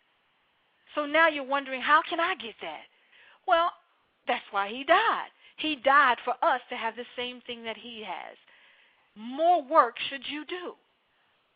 So 0.94 1.07
now 1.07 1.29
you're 1.29 1.44
wondering, 1.44 1.81
how 1.81 2.03
can 2.09 2.20
I 2.20 2.35
get 2.35 2.55
that? 2.61 2.85
Well, 3.46 3.70
that's 4.27 4.44
why 4.51 4.68
he 4.68 4.85
died. 4.85 5.31
He 5.57 5.77
died 5.77 6.16
for 6.25 6.35
us 6.42 6.61
to 6.68 6.77
have 6.77 6.96
the 6.96 7.07
same 7.16 7.40
thing 7.46 7.64
that 7.64 7.77
he 7.77 8.05
has. 8.07 8.37
More 9.16 9.62
work 9.62 9.96
should 10.09 10.22
you 10.29 10.44
do. 10.44 10.75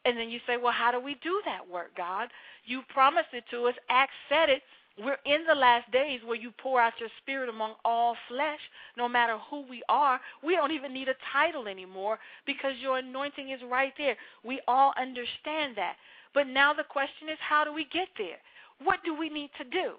And 0.04 0.16
then 0.16 0.30
you 0.30 0.40
say, 0.46 0.56
well, 0.56 0.72
how 0.72 0.92
do 0.92 1.00
we 1.00 1.16
do 1.22 1.42
that 1.44 1.68
work, 1.68 1.96
God? 1.96 2.28
You 2.64 2.82
promised 2.88 3.30
it 3.32 3.44
to 3.50 3.66
us. 3.66 3.74
Acts 3.88 4.12
said 4.28 4.48
it. 4.48 4.62
We're 4.98 5.18
in 5.26 5.44
the 5.46 5.54
last 5.54 5.90
days 5.92 6.20
where 6.24 6.36
you 6.36 6.50
pour 6.62 6.80
out 6.80 6.94
your 6.98 7.10
spirit 7.20 7.50
among 7.50 7.74
all 7.84 8.16
flesh, 8.28 8.60
no 8.96 9.08
matter 9.08 9.36
who 9.50 9.64
we 9.68 9.82
are. 9.90 10.18
We 10.42 10.56
don't 10.56 10.72
even 10.72 10.94
need 10.94 11.08
a 11.08 11.22
title 11.32 11.68
anymore 11.68 12.18
because 12.46 12.72
your 12.80 12.98
anointing 12.98 13.50
is 13.50 13.60
right 13.70 13.92
there. 13.98 14.16
We 14.42 14.60
all 14.66 14.94
understand 14.98 15.76
that. 15.76 15.96
But 16.32 16.46
now 16.46 16.72
the 16.72 16.84
question 16.84 17.28
is, 17.28 17.38
how 17.46 17.64
do 17.64 17.74
we 17.74 17.86
get 17.92 18.08
there? 18.16 18.38
What 18.82 19.00
do 19.04 19.14
we 19.14 19.28
need 19.28 19.50
to 19.58 19.64
do? 19.64 19.94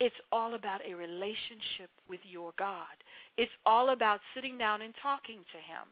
It's 0.00 0.14
all 0.32 0.54
about 0.54 0.80
a 0.84 0.94
relationship 0.94 1.90
with 2.08 2.20
your 2.24 2.52
God. 2.58 2.98
It's 3.36 3.52
all 3.64 3.90
about 3.90 4.20
sitting 4.34 4.58
down 4.58 4.82
and 4.82 4.92
talking 5.00 5.38
to 5.52 5.58
Him. 5.58 5.86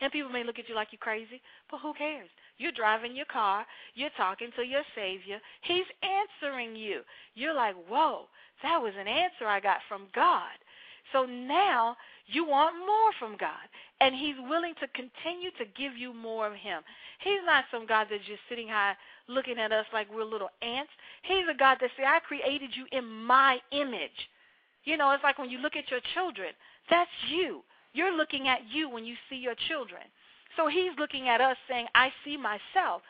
And 0.00 0.12
people 0.12 0.30
may 0.30 0.44
look 0.44 0.58
at 0.58 0.68
you 0.68 0.74
like 0.74 0.88
you're 0.92 1.00
crazy, 1.00 1.40
but 1.70 1.80
who 1.80 1.92
cares? 1.94 2.28
You're 2.58 2.72
driving 2.72 3.16
your 3.16 3.26
car, 3.26 3.66
you're 3.94 4.10
talking 4.16 4.50
to 4.56 4.62
your 4.62 4.82
Savior, 4.94 5.38
He's 5.62 5.86
answering 6.02 6.76
you. 6.76 7.02
You're 7.34 7.54
like, 7.54 7.74
whoa, 7.88 8.26
that 8.62 8.80
was 8.80 8.92
an 8.98 9.08
answer 9.08 9.46
I 9.46 9.60
got 9.60 9.78
from 9.88 10.06
God. 10.14 10.54
So 11.12 11.24
now 11.24 11.96
you 12.26 12.44
want 12.46 12.76
more 12.76 13.12
from 13.18 13.36
God. 13.38 13.66
And 14.00 14.14
He's 14.14 14.36
willing 14.48 14.74
to 14.80 14.88
continue 14.88 15.50
to 15.58 15.64
give 15.76 15.96
you 15.96 16.12
more 16.12 16.46
of 16.46 16.54
Him. 16.54 16.82
He's 17.20 17.40
not 17.46 17.64
some 17.70 17.86
God 17.86 18.08
that's 18.10 18.24
just 18.26 18.40
sitting 18.48 18.68
high 18.68 18.94
looking 19.28 19.58
at 19.58 19.72
us 19.72 19.86
like 19.92 20.12
we're 20.12 20.24
little 20.24 20.50
ants. 20.62 20.90
He's 21.22 21.44
a 21.50 21.56
God 21.56 21.78
that 21.80 21.90
says, 21.96 22.06
I 22.06 22.20
created 22.20 22.70
you 22.74 22.86
in 22.92 23.06
my 23.06 23.58
image. 23.72 24.28
You 24.84 24.96
know, 24.96 25.10
it's 25.10 25.24
like 25.24 25.38
when 25.38 25.50
you 25.50 25.58
look 25.58 25.76
at 25.76 25.90
your 25.90 26.00
children, 26.14 26.50
that's 26.90 27.10
you. 27.30 27.62
You're 27.98 28.16
looking 28.16 28.46
at 28.46 28.60
you 28.70 28.88
when 28.88 29.04
you 29.04 29.16
see 29.28 29.34
your 29.34 29.56
children. 29.66 30.02
So 30.56 30.68
he's 30.68 30.94
looking 30.98 31.28
at 31.28 31.40
us 31.40 31.56
saying, 31.68 31.88
I 31.96 32.12
see 32.24 32.36
myself. 32.36 33.02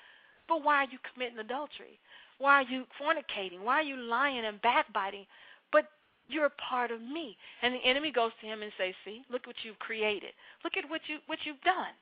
But 0.48 0.64
why 0.64 0.76
are 0.76 0.88
you 0.90 0.96
committing 1.12 1.38
adultery? 1.38 2.00
Why 2.38 2.62
are 2.62 2.70
you 2.70 2.84
fornicating? 2.96 3.60
Why 3.62 3.74
are 3.80 3.82
you 3.82 3.98
lying 3.98 4.46
and 4.46 4.62
backbiting? 4.62 5.26
But 5.72 5.84
you're 6.26 6.46
a 6.46 6.62
part 6.70 6.90
of 6.90 7.02
me. 7.02 7.36
And 7.60 7.74
the 7.74 7.84
enemy 7.84 8.10
goes 8.10 8.32
to 8.40 8.46
him 8.46 8.62
and 8.62 8.72
says, 8.78 8.94
See, 9.04 9.20
look 9.30 9.46
what 9.46 9.56
you've 9.62 9.78
created. 9.78 10.32
Look 10.64 10.78
at 10.78 10.88
what 10.88 11.02
you 11.06 11.18
what 11.26 11.40
you've 11.44 11.60
done. 11.60 11.92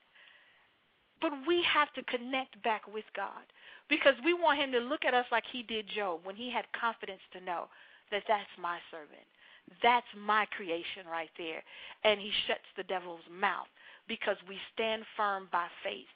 But 1.19 1.33
we 1.45 1.61
have 1.63 1.91
to 1.95 2.03
connect 2.03 2.63
back 2.63 2.83
with 2.87 3.05
God 3.13 3.43
because 3.89 4.15
we 4.23 4.33
want 4.33 4.59
him 4.59 4.71
to 4.71 4.79
look 4.79 5.03
at 5.03 5.13
us 5.13 5.25
like 5.29 5.43
he 5.51 5.61
did 5.61 5.87
Job 5.93 6.21
when 6.23 6.37
he 6.37 6.49
had 6.49 6.63
confidence 6.79 7.21
to 7.33 7.43
know 7.43 7.67
that 8.11 8.23
that's 8.29 8.55
my 8.61 8.79
servant. 8.91 9.27
That's 9.83 10.07
my 10.15 10.45
creation 10.55 11.05
right 11.09 11.29
there. 11.37 11.63
And 12.03 12.19
he 12.19 12.31
shuts 12.47 12.67
the 12.75 12.83
devil's 12.83 13.25
mouth 13.31 13.67
because 14.07 14.37
we 14.47 14.57
stand 14.73 15.03
firm 15.15 15.49
by 15.51 15.67
faith, 15.83 16.07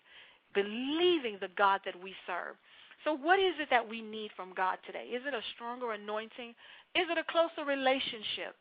believing 0.53 1.37
the 1.39 1.51
God 1.57 1.81
that 1.85 2.01
we 2.01 2.15
serve. 2.25 2.55
So, 3.03 3.17
what 3.17 3.39
is 3.39 3.55
it 3.59 3.69
that 3.69 3.87
we 3.87 4.01
need 4.01 4.31
from 4.35 4.53
God 4.55 4.77
today? 4.85 5.09
Is 5.11 5.23
it 5.25 5.33
a 5.33 5.41
stronger 5.55 5.93
anointing? 5.93 6.53
Is 6.95 7.07
it 7.09 7.17
a 7.17 7.31
closer 7.31 7.67
relationship? 7.67 8.55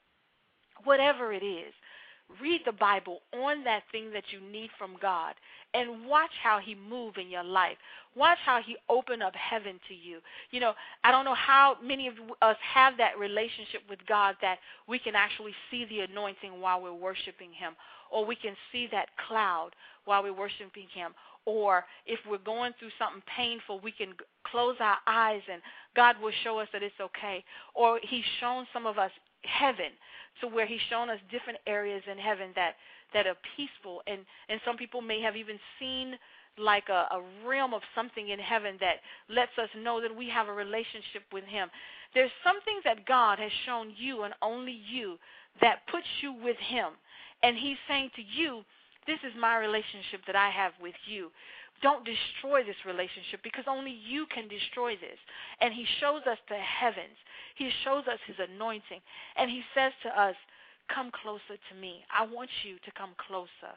Whatever 0.85 1.33
it 1.33 1.44
is, 1.44 1.74
read 2.40 2.62
the 2.64 2.73
Bible 2.73 3.21
on 3.35 3.64
that 3.64 3.83
thing 3.93 4.12
that 4.12 4.25
you 4.31 4.40
need 4.40 4.71
from 4.79 4.97
God 5.01 5.35
and 5.75 6.07
watch 6.07 6.31
how 6.43 6.59
he 6.59 6.75
move 6.75 7.14
in 7.16 7.31
your 7.31 7.45
life. 7.45 7.77
Watch 8.16 8.38
how 8.45 8.61
he 8.64 8.77
open 8.88 9.23
up 9.23 9.35
heaven 9.35 9.79
to 9.88 9.95
you. 9.95 10.19
You 10.51 10.61
know, 10.61 10.73
I 11.05 11.12
don't 11.12 11.25
know 11.25 11.35
how 11.35 11.77
many 11.83 12.09
of 12.09 12.14
us 12.43 12.57
have 12.75 12.97
that 12.99 13.19
relationship 13.19 13.83
with 13.88 14.01
God 14.07 14.37
that 14.43 14.59
we 14.88 14.99
can 14.99 15.14
actually 15.14 15.55
see 15.71 15.85
the 15.85 16.01
anointing 16.01 16.61
while 16.61 16.83
we're 16.83 16.93
worshiping 16.93 17.53
him 17.53 17.75
or 18.11 18.25
we 18.25 18.35
can 18.35 18.55
see 18.73 18.88
that 18.90 19.09
cloud 19.29 19.71
while 20.05 20.23
we're 20.23 20.35
worshiping 20.35 20.87
him 20.93 21.12
or 21.47 21.85
if 22.07 22.21
we're 22.29 22.38
going 22.38 22.73
through 22.79 22.90
something 22.99 23.23
painful, 23.37 23.81
we 23.81 23.93
can 23.93 24.12
close 24.45 24.77
our 24.81 24.99
eyes 25.07 25.40
and 25.51 25.62
God 25.97 26.16
will 26.23 26.33
show 26.45 26.59
us 26.59 26.69
that 26.73 26.83
it's 26.83 27.01
okay. 27.01 27.43
Or 27.75 27.99
He's 28.03 28.25
shown 28.40 28.66
some 28.73 28.87
of 28.87 28.99
us 28.99 29.11
heaven. 29.42 29.92
To 30.40 30.48
where 30.48 30.66
He's 30.66 30.81
shown 30.88 31.11
us 31.11 31.18
different 31.31 31.59
areas 31.66 32.03
in 32.11 32.18
heaven 32.18 32.50
that 32.57 32.74
that 33.12 33.26
are 33.26 33.37
peaceful. 33.57 34.03
And 34.07 34.20
and 34.48 34.61
some 34.64 34.76
people 34.76 35.00
may 35.00 35.20
have 35.20 35.37
even 35.37 35.59
seen 35.79 36.16
like 36.59 36.88
a, 36.88 37.09
a 37.12 37.22
realm 37.46 37.74
of 37.74 37.83
something 37.94 38.29
in 38.29 38.38
heaven 38.38 38.76
that 38.81 39.00
lets 39.29 39.57
us 39.59 39.68
know 39.76 40.00
that 40.00 40.14
we 40.14 40.29
have 40.29 40.48
a 40.48 40.53
relationship 40.53 41.22
with 41.33 41.44
him. 41.44 41.68
There's 42.14 42.31
something 42.44 42.81
that 42.85 43.07
god 43.07 43.38
has 43.38 43.53
shown 43.64 43.92
you 43.96 44.22
and 44.24 44.35
only 44.42 44.81
you 44.90 45.16
that 45.61 45.87
puts 45.90 46.07
you 46.22 46.33
with 46.33 46.57
him. 46.59 46.92
And 47.42 47.57
he's 47.57 47.79
saying 47.88 48.11
to 48.16 48.22
you 48.22 48.62
this 49.07 49.18
is 49.24 49.33
my 49.40 49.57
relationship 49.57 50.20
that 50.26 50.37
i 50.37 50.50
have 50.50 50.72
with 50.81 50.94
you. 51.07 51.31
Don't 51.83 52.05
destroy 52.05 52.62
this 52.62 52.76
relationship 52.85 53.40
because 53.42 53.64
only 53.66 53.96
you 54.07 54.26
can 54.29 54.48
destroy 54.48 54.96
this. 54.96 55.16
And 55.61 55.72
he 55.72 55.87
shows 55.98 56.20
us 56.29 56.37
the 56.48 56.61
heavens. 56.61 57.16
He 57.57 57.71
shows 57.85 58.05
us 58.07 58.19
his 58.27 58.37
anointing. 58.39 59.01
And 59.37 59.51
he 59.51 59.63
says 59.75 59.93
to 60.05 60.21
us, 60.21 60.35
Come 60.93 61.11
closer 61.23 61.57
to 61.71 61.75
me. 61.81 62.05
I 62.13 62.27
want 62.27 62.51
you 62.65 62.75
to 62.85 62.91
come 62.99 63.11
closer. 63.29 63.75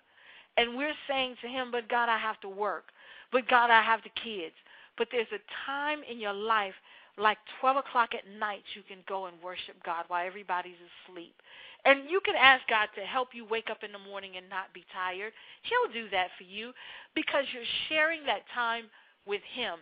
And 0.58 0.78
we're 0.78 0.98
saying 1.08 1.36
to 1.42 1.48
him, 1.48 1.70
But 1.72 1.90
God, 1.90 2.10
I 2.10 2.18
have 2.18 2.40
to 2.42 2.50
work. 2.50 2.86
But 3.32 3.48
God, 3.48 3.70
I 3.70 3.82
have 3.82 4.02
the 4.04 4.22
kids. 4.22 4.56
But 4.98 5.08
there's 5.12 5.32
a 5.34 5.42
time 5.66 6.00
in 6.10 6.20
your 6.20 6.34
life, 6.34 6.74
like 7.18 7.38
12 7.62 7.78
o'clock 7.78 8.10
at 8.14 8.28
night, 8.40 8.64
you 8.76 8.82
can 8.88 9.00
go 9.08 9.26
and 9.26 9.36
worship 9.44 9.76
God 9.84 10.06
while 10.08 10.26
everybody's 10.26 10.82
asleep. 11.06 11.34
And 11.86 12.10
you 12.10 12.22
can 12.24 12.36
ask 12.36 12.66
God 12.70 12.88
to 12.96 13.02
help 13.02 13.30
you 13.34 13.46
wake 13.46 13.70
up 13.70 13.84
in 13.84 13.92
the 13.92 14.00
morning 14.00 14.38
and 14.38 14.50
not 14.50 14.74
be 14.74 14.86
tired. 14.94 15.34
He'll 15.64 15.92
do 15.92 16.10
that 16.12 16.30
for 16.38 16.46
you 16.46 16.72
because 17.14 17.46
you're 17.54 17.70
sharing 17.90 18.26
that 18.26 18.48
time 18.54 18.86
with 19.26 19.42
Him. 19.54 19.80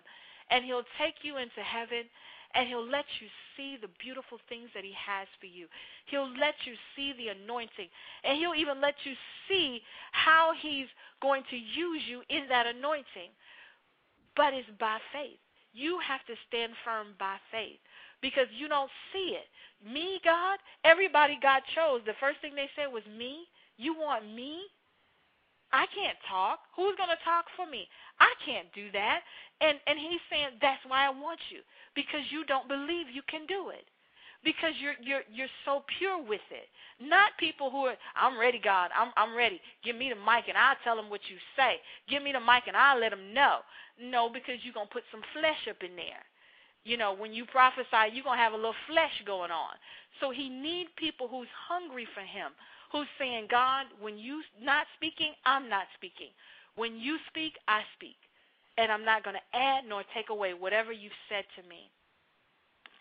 And 0.49 0.65
He'll 0.65 0.87
take 0.97 1.21
you 1.21 1.37
into 1.37 1.61
heaven 1.61 2.09
and 2.55 2.67
He'll 2.67 2.87
let 2.87 3.05
you 3.19 3.27
see 3.55 3.77
the 3.81 3.89
beautiful 3.99 4.39
things 4.49 4.69
that 4.73 4.83
He 4.83 4.93
has 4.93 5.27
for 5.39 5.47
you. 5.47 5.67
He'll 6.05 6.29
let 6.39 6.55
you 6.65 6.73
see 6.95 7.13
the 7.17 7.29
anointing, 7.29 7.87
and 8.23 8.37
He'll 8.37 8.55
even 8.55 8.81
let 8.81 8.95
you 9.03 9.13
see 9.47 9.81
how 10.11 10.53
He's 10.59 10.87
going 11.21 11.43
to 11.49 11.57
use 11.57 12.03
you 12.07 12.21
in 12.29 12.47
that 12.49 12.67
anointing. 12.67 13.31
But 14.35 14.53
it's 14.53 14.69
by 14.79 14.97
faith. 15.11 15.39
You 15.73 15.99
have 16.05 16.25
to 16.27 16.35
stand 16.47 16.73
firm 16.83 17.15
by 17.19 17.37
faith 17.51 17.79
because 18.21 18.47
you 18.57 18.67
don't 18.67 18.91
see 19.13 19.37
it. 19.39 19.47
Me, 19.83 20.19
God, 20.23 20.59
everybody 20.83 21.39
God 21.41 21.61
chose, 21.75 22.01
the 22.05 22.19
first 22.19 22.39
thing 22.41 22.55
they 22.55 22.69
said 22.75 22.91
was 22.91 23.03
me. 23.17 23.47
You 23.77 23.95
want 23.97 24.25
me? 24.35 24.61
I 25.73 25.85
can't 25.95 26.17
talk. 26.29 26.59
Who's 26.75 26.95
going 26.97 27.09
to 27.09 27.23
talk 27.23 27.45
for 27.55 27.65
me? 27.65 27.87
I 28.21 28.29
can't 28.45 28.69
do 28.77 28.93
that. 28.93 29.21
And 29.61 29.81
and 29.87 29.97
he's 29.97 30.21
saying 30.29 30.61
that's 30.61 30.85
why 30.87 31.05
I 31.05 31.09
want 31.09 31.41
you 31.49 31.65
because 31.97 32.21
you 32.29 32.45
don't 32.45 32.69
believe 32.69 33.09
you 33.09 33.25
can 33.27 33.45
do 33.49 33.69
it. 33.73 33.85
Because 34.45 34.73
you're 34.81 34.97
you're 35.01 35.25
you're 35.33 35.53
so 35.65 35.83
pure 35.97 36.21
with 36.21 36.45
it. 36.53 36.69
Not 37.01 37.37
people 37.39 37.69
who 37.69 37.89
are 37.89 37.97
I'm 38.15 38.37
ready, 38.39 38.61
God. 38.61 38.89
I'm 38.93 39.09
I'm 39.17 39.35
ready. 39.35 39.59
Give 39.83 39.97
me 39.97 40.09
the 40.13 40.21
mic 40.21 40.45
and 40.47 40.57
I'll 40.57 40.77
tell 40.85 40.95
them 40.95 41.09
what 41.09 41.21
you 41.29 41.37
say. 41.57 41.81
Give 42.09 42.21
me 42.21 42.31
the 42.31 42.39
mic 42.41 42.69
and 42.69 42.77
I'll 42.77 42.99
let 43.01 43.09
them 43.09 43.33
know. 43.33 43.65
No, 44.01 44.29
because 44.29 44.61
you're 44.61 44.73
going 44.73 44.87
to 44.87 44.93
put 44.93 45.05
some 45.11 45.21
flesh 45.33 45.67
up 45.69 45.81
in 45.81 45.95
there. 45.95 46.25
You 46.83 46.97
know, 46.97 47.13
when 47.13 47.33
you 47.33 47.45
prophesy, 47.45 48.13
you're 48.13 48.25
going 48.25 48.37
to 48.39 48.43
have 48.43 48.53
a 48.53 48.57
little 48.57 48.77
flesh 48.89 49.13
going 49.25 49.51
on. 49.51 49.77
So 50.19 50.31
he 50.31 50.49
need 50.49 50.87
people 50.97 51.27
who's 51.27 51.51
hungry 51.69 52.07
for 52.13 52.21
him, 52.21 52.51
who's 52.91 53.09
saying, 53.19 53.47
God, 53.51 53.85
when 54.01 54.17
you 54.17 54.41
not 54.61 54.87
speaking, 54.97 55.33
I'm 55.45 55.69
not 55.69 55.85
speaking. 55.95 56.33
When 56.81 56.97
you 56.97 57.21
speak, 57.29 57.53
I 57.69 57.85
speak. 57.93 58.17
And 58.81 58.91
I'm 58.91 59.05
not 59.05 59.21
going 59.21 59.37
to 59.37 59.49
add 59.53 59.85
nor 59.85 60.01
take 60.17 60.33
away 60.33 60.57
whatever 60.57 60.89
you've 60.91 61.13
said 61.29 61.45
to 61.53 61.69
me. 61.69 61.93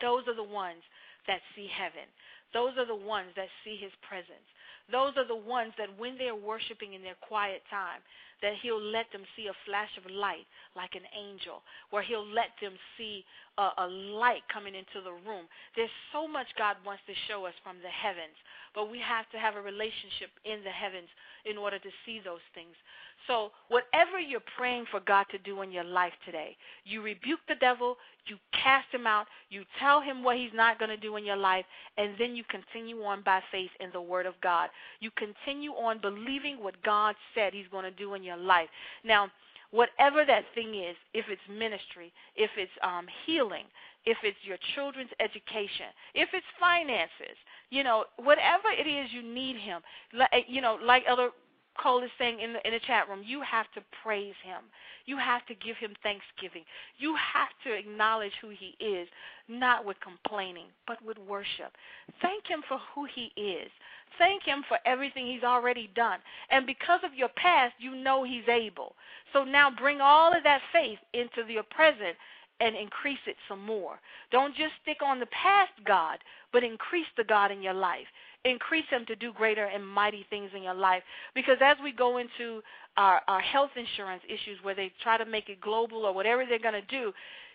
Those 0.04 0.28
are 0.28 0.36
the 0.36 0.44
ones 0.44 0.84
that 1.24 1.40
see 1.56 1.64
heaven. 1.72 2.04
Those 2.52 2.76
are 2.76 2.84
the 2.84 2.92
ones 2.92 3.32
that 3.40 3.48
see 3.64 3.80
his 3.80 3.92
presence. 4.04 4.44
Those 4.92 5.16
are 5.16 5.24
the 5.24 5.38
ones 5.38 5.72
that 5.78 5.88
when 5.96 6.18
they're 6.18 6.36
worshiping 6.36 6.92
in 6.92 7.00
their 7.00 7.16
quiet 7.24 7.62
time, 7.70 8.04
that 8.42 8.56
he'll 8.60 8.80
let 8.80 9.06
them 9.12 9.22
see 9.36 9.46
a 9.46 9.62
flash 9.68 9.92
of 10.00 10.10
light 10.10 10.48
like 10.74 10.96
an 10.96 11.04
angel, 11.12 11.62
where 11.92 12.02
he'll 12.02 12.26
let 12.26 12.52
them 12.60 12.72
see 12.96 13.24
a, 13.60 13.84
a 13.84 13.86
light 14.16 14.42
coming 14.52 14.74
into 14.74 15.04
the 15.04 15.12
room. 15.28 15.44
There's 15.76 15.92
so 16.12 16.26
much 16.26 16.48
God 16.56 16.76
wants 16.84 17.04
to 17.06 17.14
show 17.28 17.44
us 17.44 17.54
from 17.62 17.76
the 17.84 17.92
heavens, 17.92 18.36
but 18.74 18.90
we 18.90 18.98
have 18.98 19.28
to 19.30 19.38
have 19.38 19.56
a 19.56 19.62
relationship 19.62 20.32
in 20.44 20.64
the 20.64 20.72
heavens 20.72 21.08
in 21.44 21.60
order 21.60 21.78
to 21.78 21.92
see 22.04 22.20
those 22.24 22.44
things. 22.56 22.74
So, 23.30 23.52
whatever 23.68 24.18
you're 24.18 24.42
praying 24.56 24.86
for 24.90 24.98
God 24.98 25.24
to 25.30 25.38
do 25.38 25.62
in 25.62 25.70
your 25.70 25.84
life 25.84 26.12
today, 26.26 26.56
you 26.84 27.00
rebuke 27.00 27.38
the 27.46 27.54
devil, 27.54 27.96
you 28.26 28.36
cast 28.52 28.92
him 28.92 29.06
out, 29.06 29.26
you 29.50 29.62
tell 29.78 30.00
him 30.00 30.24
what 30.24 30.36
he's 30.36 30.50
not 30.52 30.80
going 30.80 30.88
to 30.88 30.96
do 30.96 31.14
in 31.14 31.24
your 31.24 31.36
life, 31.36 31.64
and 31.96 32.14
then 32.18 32.34
you 32.34 32.42
continue 32.50 33.00
on 33.04 33.22
by 33.22 33.40
faith 33.52 33.70
in 33.78 33.90
the 33.92 34.00
Word 34.00 34.26
of 34.26 34.34
God. 34.42 34.68
You 34.98 35.12
continue 35.12 35.70
on 35.70 36.00
believing 36.00 36.56
what 36.60 36.82
God 36.82 37.14
said 37.32 37.52
he's 37.52 37.68
going 37.70 37.84
to 37.84 37.92
do 37.92 38.14
in 38.14 38.24
your 38.24 38.36
life. 38.36 38.68
Now, 39.04 39.28
whatever 39.70 40.24
that 40.26 40.42
thing 40.56 40.74
is, 40.74 40.96
if 41.14 41.26
it's 41.28 41.40
ministry, 41.48 42.12
if 42.34 42.50
it's 42.56 42.72
um, 42.82 43.06
healing, 43.26 43.66
if 44.06 44.18
it's 44.24 44.38
your 44.42 44.58
children's 44.74 45.10
education, 45.20 45.86
if 46.14 46.30
it's 46.32 46.46
finances, 46.58 47.36
you 47.70 47.84
know, 47.84 48.06
whatever 48.16 48.70
it 48.76 48.88
is 48.88 49.10
you 49.12 49.22
need 49.22 49.56
him, 49.56 49.82
you 50.48 50.60
know, 50.60 50.78
like 50.84 51.04
Elder 51.06 51.28
Cole 51.78 52.02
is 52.02 52.10
saying 52.18 52.40
in 52.40 52.52
the 52.52 52.66
in 52.66 52.72
the 52.72 52.80
chat 52.86 53.08
room, 53.08 53.22
you 53.24 53.42
have 53.42 53.66
to 53.74 53.82
praise 54.02 54.34
him. 54.44 54.64
You 55.06 55.16
have 55.16 55.44
to 55.46 55.54
give 55.54 55.76
him 55.76 55.94
thanksgiving. 56.02 56.64
You 56.98 57.16
have 57.16 57.48
to 57.64 57.72
acknowledge 57.72 58.32
who 58.40 58.50
he 58.50 58.76
is, 58.84 59.08
not 59.48 59.84
with 59.84 59.96
complaining, 60.00 60.66
but 60.86 61.02
with 61.04 61.18
worship. 61.18 61.72
Thank 62.20 62.46
him 62.46 62.62
for 62.68 62.78
who 62.94 63.06
he 63.14 63.32
is. 63.40 63.70
Thank 64.18 64.42
him 64.44 64.64
for 64.68 64.78
everything 64.84 65.26
he's 65.26 65.44
already 65.44 65.90
done. 65.94 66.18
And 66.50 66.66
because 66.66 67.00
of 67.04 67.14
your 67.14 67.30
past, 67.36 67.74
you 67.78 67.94
know 67.94 68.24
he's 68.24 68.48
able. 68.48 68.94
So 69.32 69.44
now 69.44 69.70
bring 69.70 70.00
all 70.00 70.36
of 70.36 70.42
that 70.44 70.60
faith 70.72 70.98
into 71.14 71.50
your 71.50 71.62
present 71.62 72.16
and 72.60 72.76
increase 72.76 73.20
it 73.26 73.36
some 73.48 73.64
more. 73.64 73.98
Don't 74.30 74.54
just 74.54 74.72
stick 74.82 74.98
on 75.02 75.18
the 75.18 75.26
past 75.26 75.72
God, 75.86 76.18
but 76.52 76.62
increase 76.62 77.06
the 77.16 77.24
God 77.24 77.50
in 77.50 77.62
your 77.62 77.74
life. 77.74 78.06
Increase 78.44 78.86
Him 78.90 79.04
to 79.06 79.16
do 79.16 79.32
greater 79.32 79.66
and 79.66 79.86
mighty 79.86 80.26
things 80.30 80.50
in 80.56 80.62
your 80.62 80.74
life. 80.74 81.02
Because 81.34 81.58
as 81.60 81.76
we 81.82 81.92
go 81.92 82.18
into 82.18 82.62
our, 82.96 83.20
our 83.28 83.40
health 83.40 83.70
insurance 83.76 84.22
issues 84.26 84.58
where 84.62 84.74
they 84.74 84.92
try 85.02 85.18
to 85.18 85.24
make 85.24 85.48
it 85.48 85.60
global 85.60 86.06
or 86.06 86.14
whatever 86.14 86.44
they're 86.46 86.58
going 86.58 86.74
to 86.74 86.86
do, 86.88 87.12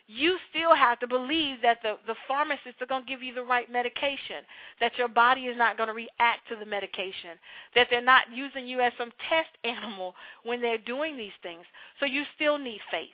you 0.08 0.38
still 0.50 0.76
have 0.76 1.00
to 1.00 1.08
believe 1.08 1.62
that 1.64 1.80
the, 1.82 1.96
the 2.06 2.16
pharmacists 2.28 2.80
are 2.82 2.86
going 2.86 3.04
to 3.04 3.10
give 3.10 3.24
you 3.24 3.34
the 3.34 3.44
right 3.44 3.72
medication, 3.72 4.46
that 4.80 4.98
your 4.98 5.08
body 5.08 5.42
is 5.42 5.58
not 5.58 5.78
going 5.78 5.88
to 5.88 5.94
react 5.94 6.48
to 6.50 6.56
the 6.56 6.66
medication, 6.66 7.32
that 7.74 7.88
they're 7.90 8.02
not 8.02 8.26
using 8.32 8.68
you 8.68 8.82
as 8.82 8.94
some 8.98 9.12
test 9.30 9.50
animal 9.64 10.14
when 10.44 10.62
they're 10.62 10.78
doing 10.78 11.18
these 11.18 11.36
things. 11.42 11.64
So 12.00 12.06
you 12.06 12.24
still 12.36 12.58
need 12.58 12.82
faith. 12.92 13.10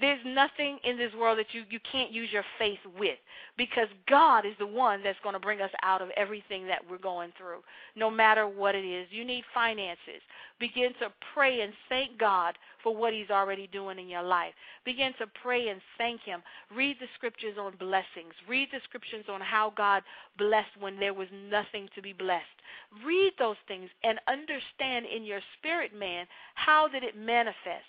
There's 0.00 0.20
nothing 0.24 0.78
in 0.84 0.96
this 0.96 1.12
world 1.18 1.38
that 1.38 1.52
you, 1.52 1.64
you 1.70 1.80
can't 1.90 2.12
use 2.12 2.28
your 2.32 2.44
faith 2.58 2.78
with 2.98 3.18
because 3.56 3.88
God 4.08 4.46
is 4.46 4.54
the 4.58 4.66
one 4.66 5.02
that's 5.02 5.18
going 5.22 5.32
to 5.32 5.40
bring 5.40 5.60
us 5.60 5.70
out 5.82 6.00
of 6.00 6.10
everything 6.16 6.66
that 6.66 6.82
we're 6.88 6.98
going 6.98 7.32
through, 7.36 7.60
no 7.96 8.10
matter 8.10 8.46
what 8.46 8.74
it 8.74 8.84
is. 8.84 9.08
You 9.10 9.24
need 9.24 9.44
finances. 9.52 10.22
Begin 10.60 10.92
to 11.00 11.12
pray 11.34 11.62
and 11.62 11.72
thank 11.88 12.18
God 12.18 12.54
for 12.82 12.94
what 12.94 13.12
He's 13.12 13.30
already 13.30 13.68
doing 13.72 13.98
in 13.98 14.08
your 14.08 14.22
life. 14.22 14.52
Begin 14.84 15.12
to 15.18 15.26
pray 15.42 15.68
and 15.68 15.80
thank 15.96 16.20
Him. 16.22 16.42
Read 16.74 16.96
the 17.00 17.06
scriptures 17.16 17.56
on 17.58 17.74
blessings. 17.78 18.34
Read 18.48 18.68
the 18.72 18.80
scriptures 18.84 19.24
on 19.28 19.40
how 19.40 19.72
God 19.76 20.02
blessed 20.36 20.78
when 20.78 20.98
there 20.98 21.14
was 21.14 21.28
nothing 21.50 21.88
to 21.94 22.02
be 22.02 22.12
blessed. 22.12 22.44
Read 23.04 23.32
those 23.38 23.56
things 23.66 23.90
and 24.04 24.18
understand 24.28 25.06
in 25.06 25.24
your 25.24 25.40
spirit, 25.58 25.92
man, 25.94 26.26
how 26.54 26.88
did 26.88 27.02
it 27.02 27.16
manifest? 27.16 27.86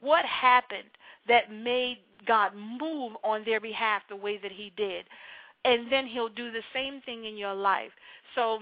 What 0.00 0.24
happened 0.24 0.88
that 1.28 1.52
made 1.52 1.98
God 2.26 2.52
move 2.54 3.12
on 3.22 3.44
their 3.44 3.60
behalf 3.60 4.02
the 4.08 4.16
way 4.16 4.38
that 4.38 4.52
He 4.52 4.72
did? 4.76 5.04
And 5.64 5.90
then 5.90 6.06
He'll 6.06 6.28
do 6.28 6.50
the 6.50 6.62
same 6.72 7.00
thing 7.02 7.24
in 7.24 7.36
your 7.36 7.54
life. 7.54 7.90
So, 8.34 8.60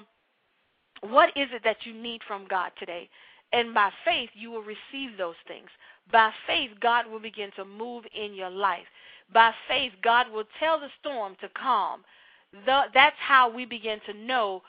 what 1.02 1.28
is 1.36 1.48
it 1.52 1.62
that 1.64 1.84
you 1.84 1.94
need 1.94 2.22
from 2.26 2.46
God 2.48 2.72
today? 2.78 3.08
And 3.52 3.72
by 3.72 3.90
faith, 4.04 4.30
you 4.34 4.50
will 4.50 4.62
receive 4.62 5.16
those 5.16 5.36
things. 5.46 5.68
By 6.10 6.30
faith, 6.46 6.70
God 6.80 7.06
will 7.06 7.20
begin 7.20 7.50
to 7.56 7.64
move 7.64 8.04
in 8.14 8.34
your 8.34 8.50
life. 8.50 8.86
By 9.32 9.52
faith, 9.68 9.92
God 10.02 10.30
will 10.32 10.44
tell 10.58 10.80
the 10.80 10.88
storm 11.00 11.36
to 11.40 11.48
calm. 11.50 12.02
The, 12.66 12.84
that's 12.94 13.16
how 13.18 13.50
we 13.50 13.64
begin 13.64 14.00
to 14.06 14.14
know 14.14 14.62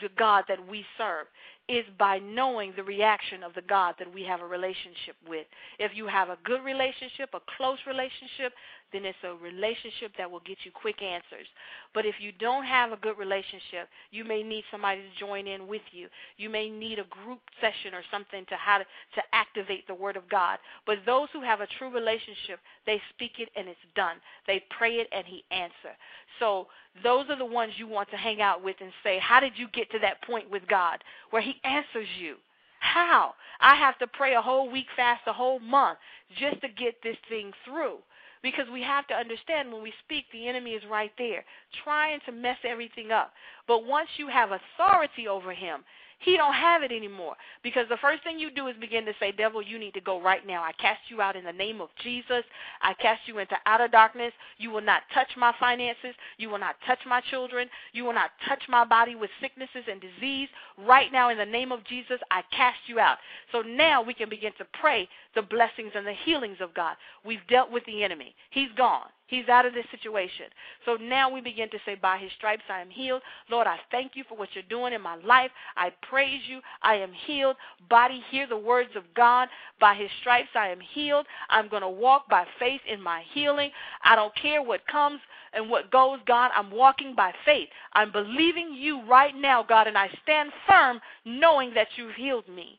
the 0.00 0.10
God 0.16 0.44
that 0.48 0.68
we 0.68 0.84
serve 0.96 1.26
is 1.68 1.84
by 1.98 2.18
knowing 2.18 2.72
the 2.76 2.82
reaction 2.82 3.42
of 3.42 3.54
the 3.54 3.62
God 3.62 3.94
that 3.98 4.12
we 4.12 4.22
have 4.24 4.40
a 4.40 4.46
relationship 4.46 5.16
with. 5.28 5.46
If 5.78 5.92
you 5.94 6.06
have 6.06 6.28
a 6.28 6.38
good 6.44 6.64
relationship, 6.64 7.30
a 7.34 7.40
close 7.56 7.78
relationship, 7.86 8.52
then 8.92 9.04
it's 9.04 9.18
a 9.24 9.34
relationship 9.34 10.12
that 10.18 10.30
will 10.30 10.42
get 10.44 10.58
you 10.64 10.70
quick 10.70 11.00
answers. 11.02 11.46
But 11.94 12.04
if 12.04 12.16
you 12.20 12.32
don't 12.32 12.64
have 12.64 12.92
a 12.92 12.96
good 12.96 13.16
relationship, 13.16 13.88
you 14.10 14.24
may 14.24 14.42
need 14.42 14.64
somebody 14.70 15.00
to 15.00 15.24
join 15.24 15.46
in 15.46 15.66
with 15.66 15.82
you. 15.92 16.08
You 16.36 16.50
may 16.50 16.68
need 16.68 16.98
a 16.98 17.04
group 17.04 17.40
session 17.60 17.94
or 17.94 18.02
something 18.10 18.44
to 18.46 18.56
how 18.56 18.78
to, 18.78 18.84
to 18.84 19.22
activate 19.32 19.86
the 19.86 19.94
word 19.94 20.16
of 20.16 20.28
God. 20.28 20.58
But 20.84 20.98
those 21.06 21.28
who 21.32 21.42
have 21.42 21.60
a 21.60 21.68
true 21.78 21.90
relationship, 21.90 22.60
they 22.86 23.00
speak 23.14 23.32
it 23.38 23.48
and 23.56 23.68
it's 23.68 23.78
done. 23.94 24.16
They 24.46 24.62
pray 24.76 24.96
it 24.96 25.08
and 25.12 25.24
he 25.26 25.44
answer. 25.50 25.96
So 26.38 26.68
those 27.02 27.26
are 27.30 27.36
the 27.36 27.44
ones 27.44 27.72
you 27.76 27.86
want 27.86 28.10
to 28.10 28.16
hang 28.16 28.40
out 28.40 28.62
with 28.62 28.76
and 28.80 28.92
say, 29.02 29.18
"How 29.18 29.40
did 29.40 29.58
you 29.58 29.68
get 29.68 29.90
to 29.92 29.98
that 30.00 30.22
point 30.22 30.50
with 30.50 30.66
God 30.66 31.02
where 31.30 31.42
he 31.42 31.60
answers 31.64 32.08
you?" 32.18 32.36
How? 32.80 33.34
I 33.60 33.76
have 33.76 33.96
to 33.98 34.08
pray 34.08 34.34
a 34.34 34.42
whole 34.42 34.68
week, 34.68 34.86
fast 34.96 35.22
a 35.26 35.32
whole 35.32 35.60
month 35.60 35.98
just 36.36 36.60
to 36.62 36.68
get 36.68 37.00
this 37.02 37.16
thing 37.28 37.52
through. 37.64 37.98
Because 38.42 38.68
we 38.72 38.82
have 38.82 39.06
to 39.06 39.14
understand 39.14 39.72
when 39.72 39.82
we 39.82 39.92
speak, 40.04 40.24
the 40.32 40.48
enemy 40.48 40.72
is 40.72 40.84
right 40.90 41.12
there, 41.16 41.44
trying 41.84 42.18
to 42.26 42.32
mess 42.32 42.58
everything 42.64 43.12
up. 43.12 43.32
But 43.68 43.84
once 43.84 44.08
you 44.16 44.26
have 44.26 44.50
authority 44.50 45.28
over 45.28 45.52
him, 45.52 45.84
he 46.22 46.36
don't 46.36 46.54
have 46.54 46.82
it 46.82 46.92
anymore. 46.92 47.34
Because 47.62 47.88
the 47.88 47.96
first 47.98 48.22
thing 48.22 48.38
you 48.38 48.50
do 48.50 48.68
is 48.68 48.76
begin 48.80 49.04
to 49.06 49.12
say, 49.18 49.32
Devil, 49.32 49.62
you 49.62 49.78
need 49.78 49.94
to 49.94 50.00
go 50.00 50.20
right 50.20 50.46
now. 50.46 50.62
I 50.62 50.72
cast 50.72 51.00
you 51.08 51.20
out 51.20 51.36
in 51.36 51.44
the 51.44 51.52
name 51.52 51.80
of 51.80 51.88
Jesus. 52.02 52.44
I 52.80 52.94
cast 52.94 53.22
you 53.26 53.38
into 53.38 53.56
outer 53.66 53.88
darkness. 53.88 54.32
You 54.58 54.70
will 54.70 54.80
not 54.80 55.02
touch 55.12 55.28
my 55.36 55.52
finances. 55.58 56.14
You 56.38 56.48
will 56.48 56.58
not 56.58 56.76
touch 56.86 57.00
my 57.06 57.20
children. 57.30 57.68
You 57.92 58.04
will 58.04 58.14
not 58.14 58.30
touch 58.48 58.62
my 58.68 58.84
body 58.84 59.14
with 59.14 59.30
sicknesses 59.40 59.84
and 59.90 60.00
disease. 60.00 60.48
Right 60.78 61.12
now, 61.12 61.30
in 61.30 61.38
the 61.38 61.46
name 61.46 61.72
of 61.72 61.84
Jesus, 61.84 62.20
I 62.30 62.42
cast 62.56 62.78
you 62.86 62.98
out. 62.98 63.18
So 63.50 63.62
now 63.62 64.02
we 64.02 64.14
can 64.14 64.28
begin 64.28 64.52
to 64.58 64.66
pray 64.80 65.08
the 65.34 65.42
blessings 65.42 65.92
and 65.94 66.06
the 66.06 66.14
healings 66.24 66.58
of 66.60 66.74
God. 66.74 66.96
We've 67.24 67.46
dealt 67.48 67.70
with 67.70 67.84
the 67.86 68.04
enemy. 68.04 68.34
He's 68.50 68.70
gone. 68.76 69.08
He's 69.26 69.48
out 69.48 69.64
of 69.64 69.72
this 69.72 69.86
situation. 69.90 70.46
So 70.84 70.96
now 70.96 71.30
we 71.30 71.40
begin 71.40 71.70
to 71.70 71.78
say, 71.86 71.94
By 71.94 72.18
his 72.18 72.30
stripes 72.36 72.64
I 72.68 72.80
am 72.80 72.90
healed. 72.90 73.22
Lord, 73.50 73.66
I 73.66 73.78
thank 73.90 74.12
you 74.14 74.24
for 74.28 74.36
what 74.36 74.50
you're 74.54 74.64
doing 74.68 74.92
in 74.92 75.00
my 75.00 75.16
life. 75.16 75.50
I 75.76 75.90
praise 76.08 76.42
you. 76.46 76.60
I 76.82 76.96
am 76.96 77.12
healed. 77.26 77.56
Body, 77.88 78.22
hear 78.30 78.46
the 78.46 78.56
words 78.56 78.90
of 78.94 79.04
God. 79.14 79.48
By 79.80 79.94
his 79.94 80.10
stripes 80.20 80.50
I 80.54 80.68
am 80.68 80.80
healed. 80.80 81.26
I'm 81.48 81.68
going 81.68 81.82
to 81.82 81.88
walk 81.88 82.28
by 82.28 82.44
faith 82.58 82.82
in 82.86 83.00
my 83.00 83.22
healing. 83.32 83.70
I 84.04 84.16
don't 84.16 84.34
care 84.34 84.62
what 84.62 84.86
comes 84.86 85.20
and 85.54 85.70
what 85.70 85.90
goes, 85.90 86.18
God. 86.26 86.50
I'm 86.54 86.70
walking 86.70 87.14
by 87.14 87.32
faith. 87.44 87.68
I'm 87.94 88.12
believing 88.12 88.74
you 88.74 89.06
right 89.08 89.34
now, 89.34 89.62
God, 89.62 89.86
and 89.86 89.96
I 89.96 90.10
stand 90.22 90.50
firm 90.68 91.00
knowing 91.24 91.72
that 91.74 91.88
you've 91.96 92.14
healed 92.16 92.48
me. 92.48 92.78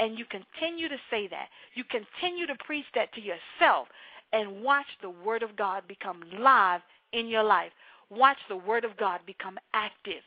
And 0.00 0.18
you 0.18 0.24
continue 0.24 0.88
to 0.88 0.96
say 1.08 1.28
that. 1.28 1.46
You 1.74 1.84
continue 1.84 2.46
to 2.48 2.56
preach 2.66 2.86
that 2.94 3.12
to 3.14 3.20
yourself 3.20 3.86
and 4.34 4.62
watch 4.62 4.86
the 5.00 5.10
Word 5.10 5.42
of 5.42 5.56
God 5.56 5.84
become 5.88 6.22
live 6.38 6.80
in 7.12 7.28
your 7.28 7.44
life. 7.44 7.70
Watch 8.10 8.36
the 8.48 8.56
Word 8.56 8.84
of 8.84 8.96
God 8.98 9.20
become 9.26 9.58
active. 9.72 10.22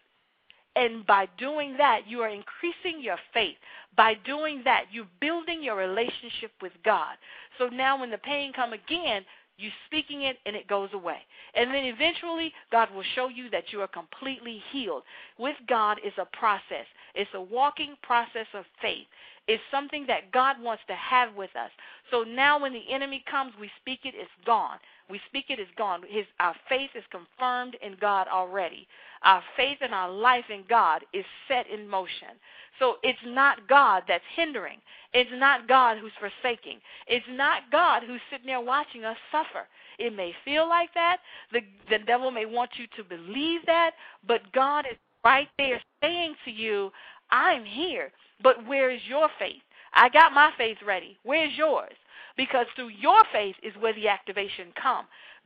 And 0.77 1.05
by 1.05 1.27
doing 1.37 1.75
that, 1.77 2.01
you 2.07 2.21
are 2.21 2.29
increasing 2.29 3.01
your 3.01 3.17
faith. 3.33 3.57
By 3.95 4.13
doing 4.25 4.61
that, 4.63 4.85
you're 4.91 5.07
building 5.19 5.61
your 5.61 5.75
relationship 5.75 6.51
with 6.61 6.71
God. 6.85 7.17
So 7.57 7.67
now 7.67 7.99
when 7.99 8.11
the 8.11 8.19
pain 8.19 8.53
come 8.53 8.73
again, 8.73 9.23
you're 9.57 9.71
speaking 9.87 10.21
it 10.21 10.37
and 10.45 10.55
it 10.55 10.67
goes 10.67 10.89
away. 10.93 11.17
And 11.55 11.71
then 11.71 11.85
eventually 11.85 12.53
God 12.71 12.93
will 12.93 13.03
show 13.15 13.27
you 13.27 13.49
that 13.49 13.73
you 13.73 13.81
are 13.81 13.87
completely 13.87 14.61
healed. 14.71 15.01
With 15.39 15.55
God 15.67 15.99
is 16.05 16.13
a 16.19 16.37
process. 16.37 16.85
It's 17.15 17.31
a 17.33 17.41
walking 17.41 17.95
process 18.03 18.45
of 18.53 18.65
faith. 18.81 19.07
It's 19.47 19.63
something 19.71 20.05
that 20.07 20.31
God 20.31 20.61
wants 20.61 20.83
to 20.87 20.95
have 20.95 21.33
with 21.35 21.55
us. 21.55 21.71
So 22.11 22.23
now 22.23 22.59
when 22.61 22.73
the 22.73 22.83
enemy 22.91 23.23
comes, 23.29 23.53
we 23.59 23.69
speak 23.79 23.99
it, 24.03 24.13
it's 24.15 24.29
gone. 24.45 24.77
We 25.09 25.21
speak 25.27 25.45
it, 25.49 25.59
it's 25.59 25.71
gone. 25.77 26.01
His, 26.07 26.25
our 26.39 26.55
faith 26.67 26.89
is 26.95 27.03
confirmed 27.11 27.77
in 27.81 27.95
God 27.99 28.27
already. 28.27 28.87
Our 29.23 29.41
faith 29.55 29.77
and 29.81 29.93
our 29.93 30.11
life 30.11 30.45
in 30.49 30.63
God 30.69 31.03
is 31.13 31.23
set 31.47 31.65
in 31.69 31.87
motion. 31.87 32.35
So 32.79 32.95
it's 33.03 33.19
not 33.25 33.67
God 33.67 34.03
that's 34.07 34.23
hindering. 34.35 34.79
It's 35.13 35.29
not 35.33 35.67
God 35.67 35.97
who's 35.97 36.11
forsaking. 36.19 36.79
It's 37.07 37.25
not 37.29 37.71
God 37.71 38.03
who's 38.05 38.21
sitting 38.29 38.47
there 38.47 38.61
watching 38.61 39.05
us 39.05 39.17
suffer. 39.31 39.65
It 39.97 40.15
may 40.15 40.33
feel 40.45 40.67
like 40.67 40.93
that. 40.93 41.17
The, 41.51 41.61
the 41.89 41.99
devil 42.05 42.29
may 42.31 42.45
want 42.45 42.71
you 42.77 42.85
to 42.97 43.03
believe 43.03 43.61
that, 43.65 43.91
but 44.27 44.51
God 44.51 44.85
is 44.91 44.97
right 45.23 45.47
there 45.57 45.81
saying 46.01 46.35
to 46.45 46.51
you, 46.51 46.91
I'm 47.31 47.65
here. 47.65 48.11
But 48.41 48.67
where 48.67 48.91
is 48.91 49.01
your 49.07 49.29
faith? 49.39 49.61
I 49.93 50.09
got 50.09 50.33
my 50.33 50.51
faith 50.57 50.77
ready. 50.85 51.17
Where's 51.23 51.53
yours? 51.55 51.93
Because 52.35 52.67
through 52.75 52.89
your 52.89 53.23
faith 53.31 53.55
is 53.63 53.73
where 53.79 53.93
the 53.93 54.07
activation 54.07 54.67
come. 54.81 55.05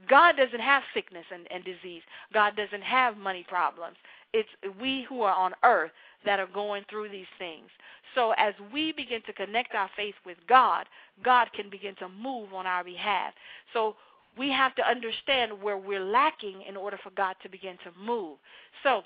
God 0.09 0.35
doesn't 0.35 0.59
have 0.59 0.83
sickness 0.93 1.25
and, 1.33 1.47
and 1.51 1.63
disease. 1.63 2.01
God 2.33 2.55
doesn't 2.55 2.83
have 2.83 3.17
money 3.17 3.45
problems. 3.47 3.95
It's 4.33 4.49
we 4.79 5.05
who 5.07 5.21
are 5.21 5.35
on 5.35 5.53
earth 5.63 5.91
that 6.25 6.39
are 6.39 6.47
going 6.47 6.83
through 6.89 7.09
these 7.09 7.31
things. 7.37 7.67
So 8.15 8.33
as 8.37 8.53
we 8.73 8.91
begin 8.91 9.21
to 9.25 9.33
connect 9.33 9.73
our 9.73 9.89
faith 9.95 10.15
with 10.25 10.37
God, 10.47 10.85
God 11.23 11.47
can 11.53 11.69
begin 11.69 11.95
to 11.95 12.09
move 12.09 12.53
on 12.53 12.67
our 12.67 12.83
behalf. 12.83 13.33
So 13.73 13.95
we 14.37 14.49
have 14.49 14.75
to 14.75 14.87
understand 14.87 15.61
where 15.61 15.77
we're 15.77 16.03
lacking 16.03 16.63
in 16.67 16.77
order 16.77 16.97
for 17.01 17.11
God 17.11 17.35
to 17.43 17.49
begin 17.49 17.77
to 17.83 17.91
move. 17.99 18.37
So 18.83 19.03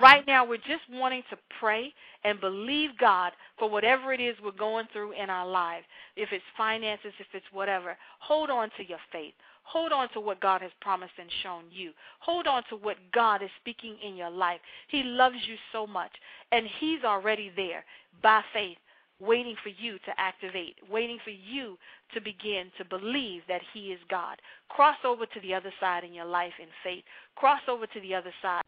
Right 0.00 0.26
now, 0.26 0.46
we're 0.46 0.56
just 0.56 0.88
wanting 0.90 1.22
to 1.30 1.36
pray 1.60 1.92
and 2.24 2.40
believe 2.40 2.90
God 2.98 3.32
for 3.58 3.68
whatever 3.68 4.12
it 4.12 4.20
is 4.20 4.36
we're 4.42 4.52
going 4.52 4.86
through 4.92 5.12
in 5.12 5.28
our 5.28 5.46
lives. 5.46 5.84
If 6.16 6.30
it's 6.32 6.44
finances, 6.56 7.12
if 7.18 7.26
it's 7.34 7.46
whatever, 7.52 7.96
hold 8.20 8.50
on 8.50 8.70
to 8.78 8.88
your 8.88 8.98
faith. 9.12 9.34
Hold 9.64 9.92
on 9.92 10.08
to 10.12 10.20
what 10.20 10.40
God 10.40 10.60
has 10.62 10.72
promised 10.80 11.12
and 11.18 11.30
shown 11.42 11.64
you. 11.70 11.92
Hold 12.20 12.46
on 12.46 12.62
to 12.70 12.76
what 12.76 12.96
God 13.12 13.42
is 13.42 13.50
speaking 13.60 13.96
in 14.04 14.16
your 14.16 14.30
life. 14.30 14.60
He 14.88 15.02
loves 15.02 15.36
you 15.46 15.56
so 15.72 15.86
much, 15.86 16.10
and 16.50 16.66
He's 16.80 17.04
already 17.04 17.52
there 17.54 17.84
by 18.22 18.42
faith 18.52 18.78
waiting 19.22 19.54
for 19.62 19.68
you 19.68 19.98
to 20.00 20.12
activate, 20.18 20.76
waiting 20.90 21.18
for 21.22 21.30
you 21.30 21.78
to 22.12 22.20
begin 22.20 22.70
to 22.76 22.84
believe 22.84 23.42
that 23.48 23.62
He 23.72 23.92
is 23.92 24.00
God. 24.10 24.36
Cross 24.68 24.98
over 25.04 25.26
to 25.26 25.40
the 25.40 25.54
other 25.54 25.72
side 25.80 26.02
in 26.02 26.12
your 26.12 26.24
life 26.24 26.52
in 26.60 26.66
faith. 26.82 27.04
Cross 27.36 27.62
over 27.68 27.86
to 27.86 28.00
the 28.00 28.14
other 28.14 28.32
side. 28.42 28.64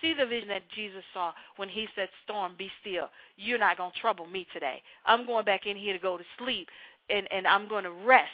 See 0.00 0.14
the 0.18 0.26
vision 0.26 0.48
that 0.48 0.62
Jesus 0.74 1.02
saw 1.12 1.32
when 1.56 1.68
He 1.68 1.86
said, 1.94 2.08
Storm, 2.24 2.54
be 2.56 2.70
still. 2.80 3.08
You're 3.36 3.58
not 3.58 3.76
going 3.76 3.92
to 3.92 4.00
trouble 4.00 4.26
me 4.26 4.46
today. 4.52 4.82
I'm 5.04 5.26
going 5.26 5.44
back 5.44 5.66
in 5.66 5.76
here 5.76 5.92
to 5.92 5.98
go 5.98 6.16
to 6.16 6.24
sleep, 6.38 6.68
and, 7.10 7.28
and 7.30 7.46
I'm 7.46 7.68
going 7.68 7.84
to 7.84 7.92
rest 7.92 8.30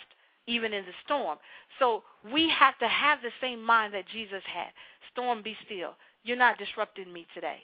even 0.47 0.73
in 0.73 0.85
the 0.85 0.93
storm. 1.05 1.39
So 1.79 2.03
we 2.33 2.49
have 2.51 2.79
to 2.79 2.89
have 2.89 3.19
the 3.23 3.31
same 3.41 3.63
mind 3.63 3.95
that 3.95 4.05
Jesus 4.13 4.43
had. 4.53 4.69
Storm, 5.13 5.43
be 5.43 5.57
still. 5.65 5.95
You're 6.23 6.37
not 6.37 6.59
disrupting 6.59 7.13
me 7.13 7.27
today. 7.35 7.59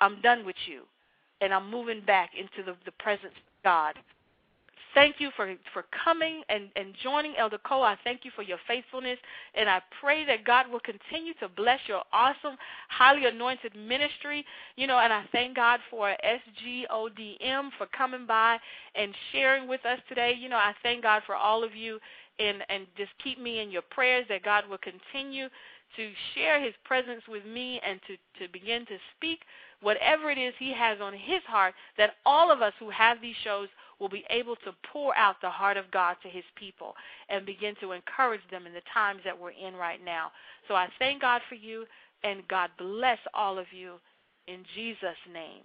I'm 0.00 0.20
done 0.20 0.44
with 0.44 0.56
you. 0.66 0.82
And 1.40 1.52
I'm 1.52 1.70
moving 1.70 2.00
back 2.06 2.30
into 2.38 2.64
the, 2.64 2.76
the 2.84 2.92
presence 2.92 3.34
God 3.64 3.94
thank 4.94 5.16
you 5.18 5.30
for, 5.36 5.54
for 5.72 5.84
coming 6.04 6.42
and, 6.48 6.68
and 6.76 6.94
joining 7.02 7.36
Elder 7.36 7.58
Cole. 7.58 7.82
I 7.82 7.96
thank 8.04 8.24
you 8.24 8.30
for 8.34 8.42
your 8.42 8.58
faithfulness, 8.66 9.18
and 9.54 9.68
I 9.68 9.80
pray 10.00 10.24
that 10.26 10.44
God 10.44 10.66
will 10.70 10.80
continue 10.80 11.34
to 11.40 11.48
bless 11.48 11.80
your 11.86 12.02
awesome, 12.12 12.56
highly 12.88 13.26
anointed 13.26 13.74
ministry. 13.74 14.44
You 14.76 14.86
know, 14.86 14.98
and 14.98 15.12
I 15.12 15.24
thank 15.32 15.56
God 15.56 15.80
for 15.90 16.14
SGODM 16.24 17.70
for 17.78 17.86
coming 17.96 18.26
by 18.26 18.58
and 18.94 19.14
sharing 19.32 19.68
with 19.68 19.84
us 19.84 19.98
today. 20.08 20.34
You 20.38 20.48
know, 20.48 20.56
I 20.56 20.72
thank 20.82 21.02
God 21.02 21.22
for 21.26 21.34
all 21.34 21.64
of 21.64 21.74
you, 21.74 21.98
and, 22.38 22.58
and 22.68 22.86
just 22.96 23.10
keep 23.22 23.40
me 23.40 23.60
in 23.60 23.70
your 23.70 23.82
prayers 23.82 24.26
that 24.28 24.42
God 24.42 24.64
will 24.68 24.78
continue 24.78 25.48
to 25.96 26.10
share 26.34 26.62
his 26.62 26.72
presence 26.84 27.22
with 27.28 27.44
me 27.44 27.80
and 27.86 28.00
to, 28.06 28.16
to 28.44 28.52
begin 28.52 28.86
to 28.86 28.96
speak 29.16 29.40
whatever 29.82 30.30
it 30.30 30.38
is 30.38 30.54
he 30.58 30.72
has 30.72 30.98
on 31.00 31.12
his 31.12 31.42
heart, 31.46 31.74
that 31.98 32.14
all 32.24 32.50
of 32.50 32.62
us 32.62 32.72
who 32.78 32.88
have 32.90 33.20
these 33.20 33.36
shows 33.44 33.68
will 34.00 34.08
be 34.08 34.24
able 34.30 34.56
to 34.56 34.72
pour 34.92 35.14
out 35.16 35.36
the 35.42 35.50
heart 35.50 35.76
of 35.76 35.90
God 35.90 36.16
to 36.22 36.28
his 36.28 36.44
people 36.56 36.94
and 37.28 37.44
begin 37.44 37.74
to 37.80 37.92
encourage 37.92 38.40
them 38.50 38.66
in 38.66 38.72
the 38.72 38.80
times 38.92 39.20
that 39.24 39.38
we're 39.38 39.50
in 39.50 39.74
right 39.74 40.04
now. 40.04 40.32
So 40.66 40.74
I 40.74 40.88
thank 40.98 41.20
God 41.20 41.42
for 41.48 41.54
you, 41.54 41.84
and 42.24 42.46
God 42.48 42.70
bless 42.78 43.18
all 43.34 43.58
of 43.58 43.66
you 43.72 43.94
in 44.48 44.64
Jesus' 44.74 45.16
name. 45.32 45.62